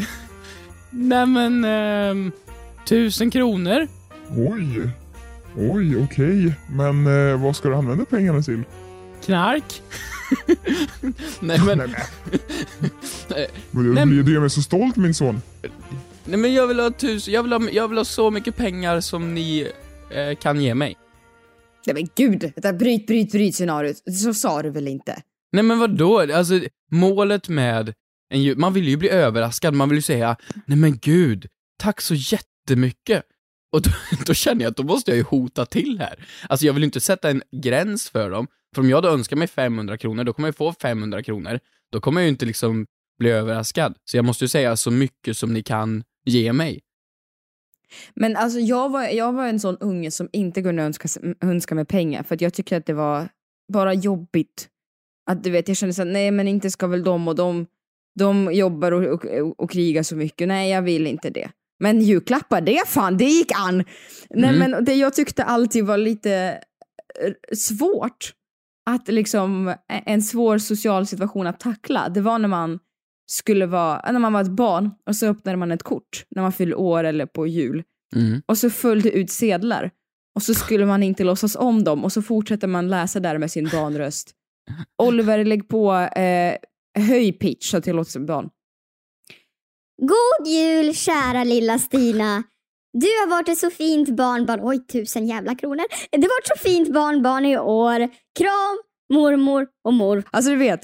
Nej 0.89 1.25
men, 1.25 1.63
ehm, 1.65 2.31
tusen 2.87 3.31
kronor. 3.31 3.87
Oj. 4.37 4.89
Oj, 5.57 6.03
okej. 6.03 6.53
Men 6.69 7.07
eh, 7.07 7.41
vad 7.41 7.55
ska 7.55 7.69
du 7.69 7.75
använda 7.75 8.05
pengarna 8.05 8.41
till? 8.41 8.63
Knark. 9.25 9.81
nej 11.39 11.59
men, 11.65 11.77
Nej, 11.77 11.89
nej, 13.29 13.47
Men 13.71 13.83
du, 13.83 13.93
Nej, 13.93 14.23
du 14.23 14.33
gör 14.33 14.39
mig 14.41 14.49
så 14.49 14.61
stolt 14.61 14.95
min 14.95 15.13
son. 15.13 15.41
nej 16.25 16.37
men 16.39 16.53
jag 16.53 16.67
vill 16.67 16.79
ha 16.79 16.91
tusen, 16.91 17.33
jag 17.33 17.43
vill 17.43 17.53
ha, 17.53 17.69
jag 17.71 17.87
vill 17.87 17.97
ha 17.97 18.05
så 18.05 18.31
mycket 18.31 18.55
pengar 18.55 18.99
som 19.01 19.33
ni 19.33 19.71
eh, 20.11 20.35
kan 20.37 20.61
ge 20.61 20.75
mig. 20.75 20.97
Nej 21.85 21.93
men 21.93 22.07
gud, 22.15 22.39
det 22.39 22.61
där 22.61 22.73
bryt, 22.73 23.07
bryt, 23.07 23.31
bryt 23.31 23.55
scenariot. 23.55 23.97
Så 24.23 24.33
sa 24.33 24.61
du 24.61 24.69
väl 24.69 24.87
inte? 24.87 25.21
Nej 25.51 25.63
men 25.63 25.79
vadå? 25.79 26.19
Alltså, 26.19 26.61
målet 26.91 27.49
med 27.49 27.93
en 28.29 28.43
jul, 28.43 28.57
man 28.57 28.73
vill 28.73 28.87
ju 28.87 28.97
bli 28.97 29.09
överraskad, 29.09 29.73
man 29.73 29.89
vill 29.89 29.97
ju 29.97 30.01
säga 30.01 30.37
nej 30.65 30.77
men 30.77 30.97
gud, 30.97 31.47
tack 31.79 32.01
så 32.01 32.13
jättemycket. 32.15 33.23
Och 33.71 33.81
då, 33.81 33.89
då 34.25 34.33
känner 34.33 34.61
jag 34.61 34.71
att 34.71 34.77
då 34.77 34.83
måste 34.83 35.11
jag 35.11 35.17
ju 35.17 35.23
hota 35.23 35.65
till 35.65 35.99
här. 35.99 36.25
Alltså 36.49 36.65
jag 36.65 36.73
vill 36.73 36.83
ju 36.83 36.85
inte 36.85 37.01
sätta 37.01 37.29
en 37.29 37.41
gräns 37.51 38.09
för 38.09 38.29
dem. 38.29 38.47
För 38.75 38.81
om 38.81 38.89
jag 38.89 39.03
då 39.03 39.09
önskar 39.09 39.35
mig 39.35 39.47
500 39.47 39.97
kronor, 39.97 40.23
då 40.23 40.33
kommer 40.33 40.47
jag 40.47 40.55
få 40.55 40.73
500 40.73 41.23
kronor. 41.23 41.59
Då 41.91 42.01
kommer 42.01 42.21
jag 42.21 42.25
ju 42.25 42.29
inte 42.31 42.45
liksom 42.45 42.85
bli 43.19 43.29
överraskad. 43.29 43.95
Så 44.05 44.17
jag 44.17 44.25
måste 44.25 44.43
ju 44.43 44.47
säga 44.47 44.77
så 44.77 44.91
mycket 44.91 45.37
som 45.37 45.53
ni 45.53 45.63
kan 45.63 46.03
ge 46.25 46.53
mig. 46.53 46.81
Men 48.15 48.35
alltså 48.35 48.59
jag 48.59 48.89
var, 48.89 49.03
jag 49.03 49.33
var 49.33 49.47
en 49.47 49.59
sån 49.59 49.77
unge 49.77 50.11
som 50.11 50.29
inte 50.31 50.61
kunde 50.61 50.83
önska, 50.83 51.07
önska 51.41 51.75
mig 51.75 51.85
pengar 51.85 52.23
för 52.23 52.35
att 52.35 52.41
jag 52.41 52.53
tycker 52.53 52.77
att 52.77 52.85
det 52.85 52.93
var 52.93 53.29
bara 53.73 53.93
jobbigt. 53.93 54.67
Att 55.31 55.43
du 55.43 55.49
vet, 55.49 55.67
jag 55.67 55.77
kände 55.77 55.93
såhär, 55.93 56.11
nej 56.11 56.31
men 56.31 56.47
inte 56.47 56.71
ska 56.71 56.87
väl 56.87 57.03
de 57.03 57.27
och 57.27 57.35
de, 57.35 57.65
de 58.19 58.53
jobbar 58.53 58.91
och, 58.91 59.25
och, 59.25 59.59
och 59.59 59.71
krigar 59.71 60.03
så 60.03 60.15
mycket. 60.15 60.47
Nej, 60.47 60.71
jag 60.71 60.81
vill 60.81 61.07
inte 61.07 61.29
det. 61.29 61.49
Men 61.79 62.01
julklappar, 62.01 62.61
det 62.61 62.87
fan, 62.87 63.17
det 63.17 63.25
gick 63.25 63.51
an! 63.55 63.83
Nej 64.29 64.49
Mm. 64.55 64.71
men 64.71 64.85
det 64.85 64.93
jag 64.93 65.13
tyckte 65.13 65.43
alltid 65.43 65.85
var 65.85 65.97
lite 65.97 66.61
eh, 67.23 67.55
svårt 67.55 68.33
att 68.89 69.07
liksom, 69.07 69.73
en 70.05 70.21
svår 70.21 70.57
social 70.57 71.07
situation 71.07 71.47
att 71.47 71.59
tackla, 71.59 72.09
det 72.09 72.21
var 72.21 72.39
när 72.39 72.47
man 72.47 72.79
skulle 73.31 73.65
vara, 73.65 74.11
när 74.11 74.19
man 74.19 74.33
var 74.33 74.41
ett 74.41 74.51
barn 74.51 74.91
och 75.07 75.15
så 75.15 75.25
öppnade 75.25 75.57
man 75.57 75.71
ett 75.71 75.83
kort 75.83 76.25
när 76.29 76.41
man 76.41 76.51
fyllde 76.51 76.75
år 76.75 77.03
eller 77.03 77.25
på 77.25 77.47
jul 77.47 77.83
Mm. 78.15 78.41
och 78.45 78.57
så 78.57 78.69
föll 78.69 79.01
det 79.01 79.11
ut 79.11 79.31
sedlar 79.31 79.91
och 80.35 80.43
så 80.43 80.53
skulle 80.53 80.85
man 80.85 81.03
inte 81.03 81.23
låtsas 81.23 81.55
om 81.55 81.83
dem 81.83 82.03
och 82.03 82.11
så 82.11 82.21
fortsätter 82.21 82.67
man 82.67 82.87
läsa 82.87 83.19
där 83.19 83.37
med 83.37 83.51
sin 83.51 83.69
barnröst. 83.69 84.31
Oliver, 85.03 85.45
lägg 85.45 85.67
på 85.67 85.93
eh, 85.93 86.55
höj 86.99 87.31
pitch 87.33 87.71
så 87.71 87.77
att 87.77 87.83
det 87.83 87.93
låter 87.93 88.11
som 88.11 88.25
barn. 88.25 88.49
God 90.01 90.47
jul 90.47 90.95
kära 90.95 91.43
lilla 91.43 91.79
Stina. 91.79 92.43
Du 92.93 93.07
har 93.07 93.29
varit 93.29 93.49
ett 93.49 93.57
så 93.57 93.69
fint 93.69 94.09
barnbarn. 94.09 94.59
Oj, 94.63 94.85
tusen 94.85 95.27
jävla 95.27 95.55
kronor. 95.55 95.85
Du 96.11 96.17
har 96.21 96.41
varit 96.41 96.57
så 96.57 96.69
fint 96.69 96.93
barnbarn 96.93 97.45
i 97.45 97.57
år. 97.57 97.99
Kram, 98.39 98.77
mormor 99.13 99.67
och 99.83 99.93
mor. 99.93 100.23
Alltså 100.31 100.51
du 100.51 100.57
vet. 100.57 100.81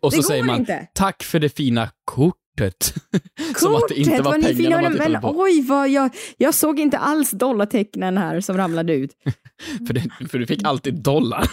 Och 0.00 0.12
så 0.12 0.16
Det 0.16 0.22
säger 0.26 0.44
man, 0.44 0.60
inte. 0.60 0.86
tack 0.94 1.22
för 1.22 1.38
det 1.38 1.48
fina 1.48 1.88
kortet. 2.04 2.94
Som 3.56 3.74
att 3.74 3.82
det 3.88 3.94
inte 3.94 4.10
Kortet, 4.10 4.24
var 4.24 4.30
vad 4.32 4.40
ni 4.40 4.54
fina, 4.54 4.90
men 4.90 5.20
på. 5.20 5.34
oj 5.40 5.62
vad 5.62 5.88
jag, 5.88 6.10
jag 6.36 6.54
såg 6.54 6.80
inte 6.80 6.98
alls 6.98 7.30
dollartecknen 7.30 8.18
här 8.18 8.40
som 8.40 8.56
ramlade 8.56 8.92
ut. 8.94 9.10
För, 9.86 9.94
det, 9.94 10.28
för 10.30 10.38
du 10.38 10.46
fick 10.46 10.64
alltid 10.64 10.94
dollar. 10.94 11.50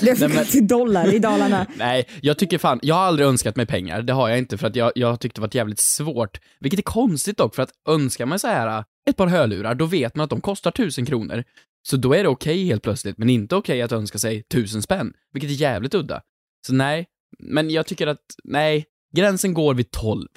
Det 0.00 0.20
Nej, 0.20 0.28
men- 0.28 0.44
fick 0.44 0.68
dollar 0.68 1.14
i 1.14 1.18
Dalarna. 1.18 1.66
Nej, 1.76 2.08
jag 2.20 2.38
tycker 2.38 2.58
fan, 2.58 2.78
jag 2.82 2.94
har 2.94 3.02
aldrig 3.02 3.28
önskat 3.28 3.56
mig 3.56 3.66
pengar, 3.66 4.02
det 4.02 4.12
har 4.12 4.28
jag 4.28 4.38
inte 4.38 4.58
för 4.58 4.66
att 4.66 4.76
jag, 4.76 4.92
jag 4.94 5.20
tyckte 5.20 5.40
det 5.40 5.42
varit 5.42 5.54
jävligt 5.54 5.78
svårt. 5.80 6.40
Vilket 6.60 6.78
är 6.78 6.82
konstigt 6.82 7.36
dock, 7.36 7.54
för 7.54 7.62
att 7.62 7.70
önskar 7.88 8.26
man 8.26 8.38
så 8.38 8.46
här 8.46 8.78
äh, 8.78 8.84
ett 9.10 9.16
par 9.16 9.26
hörlurar, 9.26 9.74
då 9.74 9.86
vet 9.86 10.16
man 10.16 10.24
att 10.24 10.30
de 10.30 10.40
kostar 10.40 10.70
tusen 10.70 11.06
kronor. 11.06 11.44
Så 11.88 11.96
då 11.96 12.14
är 12.14 12.22
det 12.22 12.28
okej 12.28 12.64
helt 12.64 12.82
plötsligt, 12.82 13.18
men 13.18 13.30
inte 13.30 13.56
okej 13.56 13.82
att 13.82 13.92
önska 13.92 14.18
sig 14.18 14.42
tusen 14.42 14.82
spänn, 14.82 15.12
vilket 15.32 15.50
är 15.50 15.54
jävligt 15.54 15.94
udda. 15.94 16.20
Så 16.66 16.72
nej, 16.74 17.06
men 17.38 17.70
jag 17.70 17.86
tycker 17.86 18.06
att, 18.06 18.24
nej, 18.44 18.86
gränsen 19.16 19.54
går 19.54 19.74
vid 19.74 19.90
12. 19.90 20.28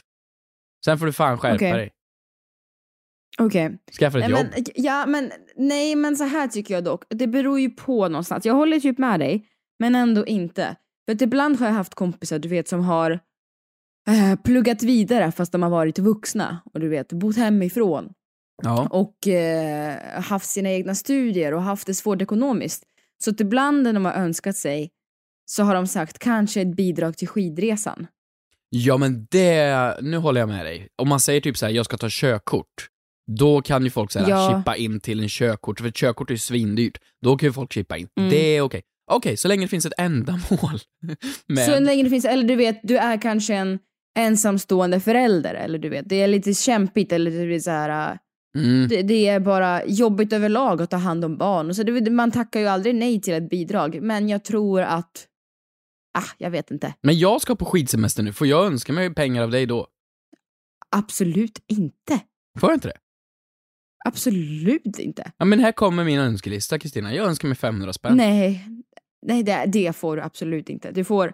Sen 0.85 0.99
får 0.99 1.05
du 1.05 1.13
fan 1.13 1.37
skärpa 1.37 1.55
Okej. 1.55 1.71
dig. 1.71 1.91
Okej. 3.39 3.77
Skaffa 3.99 4.19
ett 4.19 4.29
jobb. 4.29 4.47
men, 4.55 4.63
ja, 4.75 5.05
men, 5.05 5.31
nej, 5.55 5.95
men 5.95 6.17
så 6.17 6.23
här 6.23 6.47
tycker 6.47 6.73
jag 6.73 6.83
dock. 6.83 7.03
Det 7.09 7.27
beror 7.27 7.59
ju 7.59 7.69
på 7.69 8.07
någonstans. 8.07 8.45
Jag 8.45 8.53
håller 8.53 8.79
typ 8.79 8.97
med 8.97 9.19
dig, 9.19 9.47
men 9.79 9.95
ändå 9.95 10.25
inte. 10.25 10.75
För 11.05 11.15
att 11.15 11.21
ibland 11.21 11.59
har 11.59 11.67
jag 11.67 11.73
haft 11.73 11.93
kompisar, 11.95 12.39
du 12.39 12.47
vet, 12.49 12.67
som 12.67 12.83
har 12.83 13.11
eh, 14.07 14.39
pluggat 14.43 14.83
vidare 14.83 15.31
fast 15.31 15.51
de 15.51 15.63
har 15.63 15.69
varit 15.69 15.99
vuxna 15.99 16.61
och 16.73 16.79
du 16.79 16.89
vet, 16.89 17.13
bott 17.13 17.37
hemifrån 17.37 18.13
Ja. 18.63 18.87
och 18.91 19.27
eh, 19.27 20.21
haft 20.21 20.49
sina 20.49 20.69
egna 20.69 20.95
studier 20.95 21.53
och 21.53 21.61
haft 21.61 21.87
det 21.87 21.93
svårt 21.93 22.21
ekonomiskt. 22.21 22.83
Så 23.23 23.29
att 23.29 23.39
ibland 23.39 23.83
när 23.83 23.93
de 23.93 24.05
har 24.05 24.13
önskat 24.13 24.57
sig 24.57 24.91
så 25.45 25.63
har 25.63 25.75
de 25.75 25.87
sagt 25.87 26.19
kanske 26.19 26.61
ett 26.61 26.75
bidrag 26.75 27.17
till 27.17 27.27
skidresan. 27.27 28.07
Ja 28.69 28.97
men 28.97 29.27
det, 29.31 29.97
nu 30.01 30.17
håller 30.17 30.39
jag 30.41 30.49
med 30.49 30.65
dig. 30.65 30.87
Om 30.95 31.09
man 31.09 31.19
säger 31.19 31.41
typ 31.41 31.57
så 31.57 31.65
här, 31.65 31.73
jag 31.73 31.85
ska 31.85 31.97
ta 31.97 32.07
körkort, 32.09 32.87
då 33.37 33.61
kan 33.61 33.83
ju 33.83 33.89
folk 33.89 34.11
säga 34.11 34.29
Ja. 34.29 34.57
chippa 34.59 34.75
in 34.75 34.99
till 34.99 35.19
en 35.19 35.29
körkort, 35.29 35.79
för 35.79 35.87
ett 35.87 35.95
körkort 35.95 36.29
är 36.29 36.33
ju 36.33 36.37
svindyrt. 36.37 36.97
Då 37.21 37.37
kan 37.37 37.49
ju 37.49 37.53
folk 37.53 37.73
chippa 37.73 37.97
in. 37.97 38.07
Mm. 38.19 38.29
Det 38.29 38.37
är 38.57 38.61
okej. 38.61 38.81
Okej, 39.11 39.37
så 39.37 39.47
länge 39.47 39.61
det 39.65 39.67
finns 39.67 39.85
ett 39.85 39.93
ändamål. 39.97 40.79
Men, 41.47 41.65
Så 41.65 41.79
länge 41.79 42.03
det 42.03 42.09
finns, 42.09 42.25
eller 42.25 42.43
du 42.43 42.55
vet, 42.55 42.79
du 42.83 42.97
är 42.97 43.21
kanske 43.21 43.53
en 43.55 43.79
ensamstående 44.19 44.99
förälder 44.99 45.53
eller 45.53 45.79
du 45.79 45.89
vet, 45.89 46.09
det 46.09 46.15
är 46.21 46.27
lite 46.27 46.53
kämpigt 46.53 47.11
eller 47.11 47.31
det 47.31 47.45
blir 47.45 47.59
så 47.59 47.71
här. 47.71 48.11
äh, 48.11 48.63
mm, 48.63 48.87
Det, 48.87 49.01
det 49.01 49.27
är 49.27 49.39
bara 49.39 49.85
jobbigt 49.85 50.33
överlag 50.33 50.81
att 50.81 50.89
ta 50.89 50.97
hand 50.97 51.25
om 51.25 51.37
barn. 51.37 51.69
Och 51.69 51.75
så 51.75 51.83
det, 51.83 52.11
man 52.11 52.31
tackar 52.31 52.59
ju 52.59 52.67
aldrig 52.67 52.95
nej 52.95 53.21
till 53.21 53.33
ett 53.33 53.49
bidrag, 53.49 53.99
men 54.01 54.29
jag 54.29 54.43
tror 54.43 54.81
att, 54.81 55.27
ah, 56.17 56.29
jag 56.37 56.51
vet 56.51 56.71
inte. 56.71 56.93
men 57.01 57.19
jag 57.19 57.41
ska 57.41 57.55
på 57.55 57.65
skidsemester 57.65 58.23
nu, 58.23 58.33
får 58.33 58.47
jag 58.47 58.65
önska 58.65 58.93
mig 58.93 59.13
pengar 59.13 59.43
av 59.43 59.51
dig 59.51 59.65
då? 59.65 59.87
Absolut 60.89 61.59
inte. 61.67 62.19
Får 62.59 62.69
jag 62.69 62.75
inte 62.75 62.87
det? 62.87 62.97
Absolut 64.05 64.99
inte. 64.99 65.31
Ja 65.37 65.45
men 65.45 65.59
här 65.59 65.71
kommer 65.71 66.03
min 66.03 66.19
önskelista 66.19 66.79
Kristina, 66.79 67.13
jag 67.13 67.27
önskar 67.27 67.47
mig 67.47 67.57
500 67.57 67.93
spänn. 67.93 68.17
Nej, 68.17 68.67
nej 69.25 69.43
det, 69.43 69.65
det 69.67 69.95
får 69.95 70.15
du 70.15 70.21
absolut 70.23 70.69
inte. 70.69 70.91
Du 70.91 71.03
får, 71.03 71.33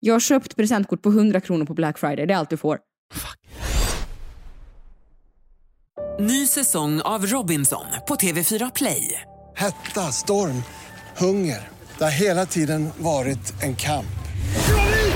jag 0.00 0.14
har 0.14 0.20
köpt 0.20 0.56
presentkort 0.56 1.02
på 1.02 1.08
100 1.08 1.40
kronor 1.40 1.64
på 1.64 1.74
Black 1.74 1.98
Friday, 1.98 2.26
det 2.26 2.34
är 2.34 2.38
allt 2.38 2.50
du 2.50 2.56
får. 2.56 2.78
Ny 6.20 6.46
säsong 6.46 7.00
av 7.00 7.26
Robinson 7.26 7.86
på 8.08 8.14
TV4 8.14 8.70
Play. 8.74 9.20
Hetta, 9.56 10.00
storm, 10.00 10.62
hunger. 11.16 11.68
Det 11.98 12.04
har 12.04 12.10
hela 12.10 12.46
tiden 12.46 12.88
varit 12.98 13.62
en 13.62 13.76
kamp. 13.76 14.15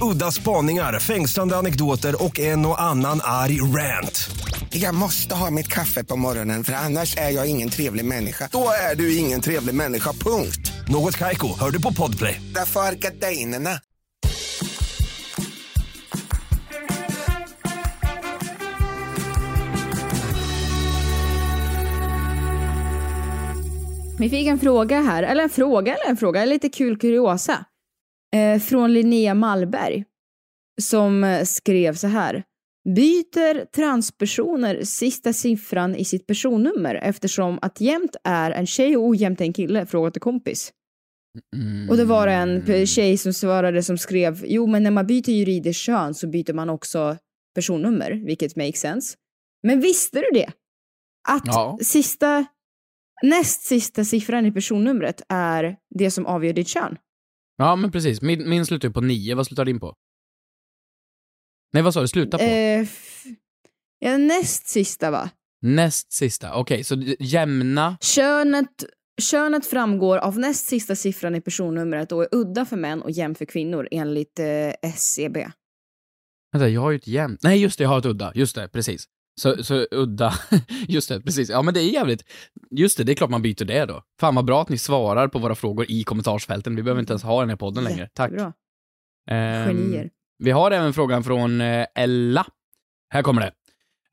Udda 0.00 0.32
spaningar, 0.32 1.00
fängslande 1.00 1.56
anekdoter 1.56 2.24
och 2.24 2.40
en 2.40 2.66
och 2.66 2.82
annan 2.82 3.20
arg 3.22 3.60
rant. 3.60 4.30
Jag 4.70 4.94
måste 4.94 5.34
ha 5.34 5.50
mitt 5.50 5.68
kaffe 5.68 6.04
på 6.04 6.16
morgonen 6.16 6.64
för 6.64 6.72
annars 6.72 7.16
är 7.16 7.30
jag 7.30 7.50
ingen 7.50 7.68
trevlig 7.68 8.04
människa. 8.04 8.48
Då 8.52 8.68
är 8.90 8.96
du 8.96 9.16
ingen 9.16 9.40
trevlig 9.40 9.74
människa, 9.74 10.12
punkt. 10.12 10.72
Något 10.88 11.16
Kaiko, 11.16 11.58
hör 11.60 11.70
du 11.70 11.82
på 11.82 11.92
Podplay. 11.92 12.40
Därför 12.54 12.80
är 12.80 12.92
gardinerna. 12.92 13.70
Vi 24.18 24.30
fick 24.30 24.46
en 24.46 24.58
fråga 24.58 25.00
här, 25.00 25.22
eller 25.22 25.42
en 25.42 25.50
fråga 25.50 25.94
eller 25.94 26.10
en 26.10 26.16
fråga, 26.16 26.44
lite 26.44 26.68
kul 26.68 26.98
kuriosa. 26.98 27.64
Eh, 28.36 28.58
från 28.60 28.92
Linnea 28.92 29.34
Malberg. 29.34 30.04
Som 30.82 31.24
eh, 31.24 31.44
skrev 31.44 31.94
så 31.94 32.06
här. 32.06 32.42
Byter 32.96 33.64
transpersoner 33.64 34.82
sista 34.84 35.32
siffran 35.32 35.94
i 35.96 36.04
sitt 36.04 36.26
personnummer 36.26 36.94
eftersom 36.94 37.58
att 37.62 37.80
jämt 37.80 38.16
är 38.24 38.50
en 38.50 38.66
tjej 38.66 38.96
och 38.96 39.04
ojämt 39.08 39.40
en 39.40 39.52
kille? 39.52 39.86
Frågat 39.86 40.12
till 40.14 40.22
kompis. 40.22 40.72
Mm. 41.56 41.90
Och 41.90 41.96
det 41.96 42.04
var 42.04 42.26
en 42.28 42.62
p- 42.66 42.86
tjej 42.86 43.16
som 43.18 43.32
svarade 43.32 43.82
som 43.82 43.98
skrev 43.98 44.42
jo 44.46 44.66
men 44.66 44.82
när 44.82 44.90
man 44.90 45.06
byter 45.06 45.30
juridiskt 45.30 45.80
kön 45.80 46.14
så 46.14 46.26
byter 46.28 46.52
man 46.52 46.70
också 46.70 47.16
personnummer, 47.54 48.10
vilket 48.26 48.56
makes 48.56 48.80
sense. 48.80 49.16
Men 49.62 49.80
visste 49.80 50.18
du 50.18 50.30
det? 50.40 50.48
Att 51.28 51.42
Ja. 51.46 51.78
sista, 51.82 52.44
näst 53.22 53.62
sista 53.66 54.04
siffran 54.04 54.46
i 54.46 54.52
personnumret 54.52 55.22
är 55.28 55.76
det 55.94 56.10
som 56.10 56.26
avgör 56.26 56.52
ditt 56.52 56.68
kön. 56.68 56.96
Ja 57.56 57.76
men 57.76 57.92
precis, 57.92 58.22
min, 58.22 58.48
min 58.48 58.66
slutar 58.66 58.88
ju 58.88 58.92
på 58.94 59.00
9, 59.00 59.34
vad 59.34 59.46
slutar 59.46 59.64
din 59.64 59.80
på? 59.80 59.94
Nej 61.72 61.82
vad 61.82 61.94
sa 61.94 62.00
du, 62.00 62.08
sluta 62.08 62.38
på? 62.38 62.44
Eh, 62.44 62.86
ja, 63.98 64.18
näst 64.18 64.68
sista 64.68 65.10
va? 65.10 65.30
Näst 65.62 66.12
sista, 66.12 66.54
okej 66.54 66.84
så 66.84 66.94
jämna, 67.20 67.96
Könet, 68.00 68.84
könet 69.30 69.66
framgår 69.66 70.18
av 70.18 70.38
näst 70.38 70.66
sista 70.66 70.96
siffran 70.96 71.34
i 71.34 71.40
personnumret 71.40 72.12
och 72.12 72.22
är 72.22 72.28
udda 72.32 72.64
för 72.64 72.76
män 72.76 73.02
och 73.02 73.10
jämn 73.10 73.34
för 73.34 73.44
kvinnor 73.44 73.88
enligt 73.90 74.38
eh, 74.38 74.90
SCB. 74.90 75.48
vänta 76.52 76.68
jag 76.68 76.80
har 76.80 76.90
ju 76.90 76.96
ett 76.96 77.06
jämnt, 77.06 77.42
nej 77.42 77.62
just 77.62 77.78
det 77.78 77.84
jag 77.84 77.88
har 77.88 77.98
ett 77.98 78.06
udda, 78.06 78.32
just 78.34 78.54
det, 78.54 78.68
precis. 78.68 79.04
Så, 79.40 79.64
så 79.64 79.86
udda. 79.90 80.34
Just 80.88 81.08
det, 81.08 81.20
precis. 81.20 81.50
Ja 81.50 81.62
men 81.62 81.74
det 81.74 81.80
är 81.80 81.90
jävligt, 81.90 82.24
just 82.70 82.98
det, 82.98 83.04
det 83.04 83.12
är 83.12 83.16
klart 83.16 83.30
man 83.30 83.42
byter 83.42 83.64
det 83.64 83.86
då. 83.86 84.02
Fan 84.20 84.34
vad 84.34 84.44
bra 84.44 84.62
att 84.62 84.68
ni 84.68 84.78
svarar 84.78 85.28
på 85.28 85.38
våra 85.38 85.54
frågor 85.54 85.86
i 85.88 86.04
kommentarsfälten. 86.04 86.76
Vi 86.76 86.82
behöver 86.82 87.00
inte 87.00 87.12
ens 87.12 87.22
ha 87.22 87.40
den 87.40 87.48
här 87.48 87.56
podden 87.56 87.84
längre. 87.84 88.08
Tack. 88.14 88.32
Bra. 88.32 88.52
Ehm, 89.30 89.68
Genier. 89.68 90.10
Vi 90.38 90.50
har 90.50 90.70
även 90.70 90.92
frågan 90.92 91.24
från 91.24 91.60
eh, 91.60 91.86
Ella. 91.94 92.46
Här 93.08 93.22
kommer 93.22 93.40
det. 93.40 93.52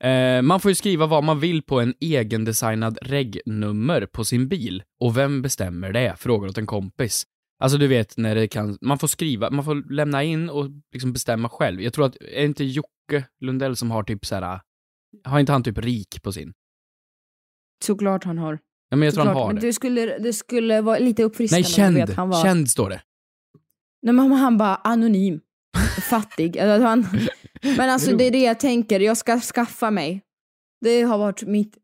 Eh, 0.08 0.42
man 0.42 0.60
får 0.60 0.70
ju 0.70 0.74
skriva 0.74 1.06
vad 1.06 1.24
man 1.24 1.40
vill 1.40 1.62
på 1.62 1.80
en 1.80 1.94
egendesignad 2.00 2.98
regnummer 3.02 4.06
på 4.06 4.24
sin 4.24 4.48
bil. 4.48 4.82
Och 5.00 5.16
vem 5.16 5.42
bestämmer 5.42 5.92
det? 5.92 6.14
Frågar 6.18 6.48
åt 6.48 6.58
en 6.58 6.66
kompis. 6.66 7.26
Alltså 7.58 7.78
du 7.78 7.86
vet 7.86 8.16
när 8.16 8.34
det 8.34 8.48
kan, 8.48 8.78
man 8.80 8.98
får 8.98 9.08
skriva, 9.08 9.50
man 9.50 9.64
får 9.64 9.92
lämna 9.92 10.22
in 10.22 10.50
och 10.50 10.66
liksom 10.92 11.12
bestämma 11.12 11.48
själv. 11.48 11.82
Jag 11.82 11.92
tror 11.92 12.06
att, 12.06 12.16
är 12.16 12.40
det 12.40 12.44
inte 12.44 12.64
Jocke 12.64 13.24
Lundell 13.40 13.76
som 13.76 13.90
har 13.90 14.02
typ 14.02 14.26
så 14.26 14.34
här. 14.34 14.60
Har 15.24 15.40
inte 15.40 15.52
han 15.52 15.62
typ 15.62 15.78
rik 15.78 16.22
på 16.22 16.32
sin? 16.32 16.52
Såklart 17.84 18.24
han 18.24 18.38
har. 18.38 18.58
Ja 18.88 18.96
men 18.96 19.06
jag 19.06 19.14
tror 19.14 19.24
han 19.24 19.34
Såklart. 19.34 19.46
har 19.46 19.52
Men 19.52 19.60
det. 19.60 19.66
det 19.68 19.72
skulle, 19.72 20.18
det 20.18 20.32
skulle 20.32 20.80
vara 20.80 20.98
lite 20.98 21.22
Nej, 21.22 21.26
uppfriskande 21.26 21.68
känd. 21.68 21.98
att 21.98 22.16
han 22.16 22.28
var... 22.28 22.42
Känd 22.42 22.70
står 22.70 22.90
det. 22.90 23.02
Nej 24.02 24.14
men 24.14 24.32
han 24.32 24.58
bara 24.58 24.74
anonym. 24.76 25.40
Fattig. 26.10 26.58
Alltså, 26.58 26.86
han... 26.86 27.06
Men 27.76 27.90
alltså 27.90 28.16
det 28.16 28.24
är 28.24 28.30
det 28.30 28.42
jag 28.42 28.60
tänker, 28.60 29.00
jag 29.00 29.16
ska 29.16 29.40
skaffa 29.40 29.90
mig. 29.90 30.22
Det 30.80 31.02
har 31.02 31.18
varit 31.18 31.42
mitt 31.42 31.78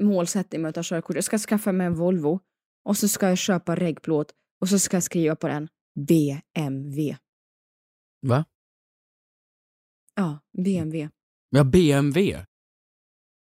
målsättning 0.00 0.62
med 0.62 0.68
att 0.68 0.74
ta 0.74 0.82
körkort. 0.84 1.14
Jag 1.16 1.24
ska 1.24 1.38
skaffa 1.38 1.72
mig 1.72 1.86
en 1.86 1.94
Volvo 1.94 2.40
och 2.84 2.96
så 2.96 3.08
ska 3.08 3.28
jag 3.28 3.38
köpa 3.38 3.76
reggplåt 3.76 4.32
och 4.60 4.68
så 4.68 4.78
ska 4.78 4.96
jag 4.96 5.02
skriva 5.04 5.36
på 5.36 5.48
den 5.48 5.68
BMW. 6.06 7.16
Va? 8.26 8.44
Ja, 10.14 10.38
BMW. 10.58 11.08
Ja, 11.50 11.64
BMW. 11.64 12.44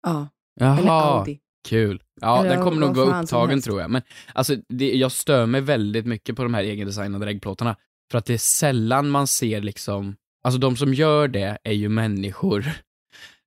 Ja. 0.03 0.27
Jaha. 0.59 0.79
Eller 0.79 0.89
Audi. 0.89 1.39
Kul. 1.69 2.01
Ja, 2.21 2.39
Eller 2.39 2.55
den 2.55 2.63
kommer 2.63 2.77
nog 2.79 2.95
vara 2.95 3.09
fan 3.11 3.27
som 3.27 3.37
upptagen 3.37 3.49
helst. 3.49 3.65
tror 3.65 3.81
jag. 3.81 3.89
Men 3.89 4.01
alltså, 4.33 4.55
det, 4.69 4.91
jag 4.95 5.11
stör 5.11 5.45
mig 5.45 5.61
väldigt 5.61 6.05
mycket 6.05 6.35
på 6.35 6.43
de 6.43 6.53
här 6.53 6.63
egendesignade 6.63 7.25
reggplåtarna. 7.25 7.75
För 8.11 8.17
att 8.17 8.25
det 8.25 8.33
är 8.33 8.37
sällan 8.37 9.09
man 9.09 9.27
ser 9.27 9.61
liksom, 9.61 10.15
alltså 10.43 10.59
de 10.59 10.75
som 10.77 10.93
gör 10.93 11.27
det 11.27 11.57
är 11.63 11.73
ju 11.73 11.89
människor. 11.89 12.65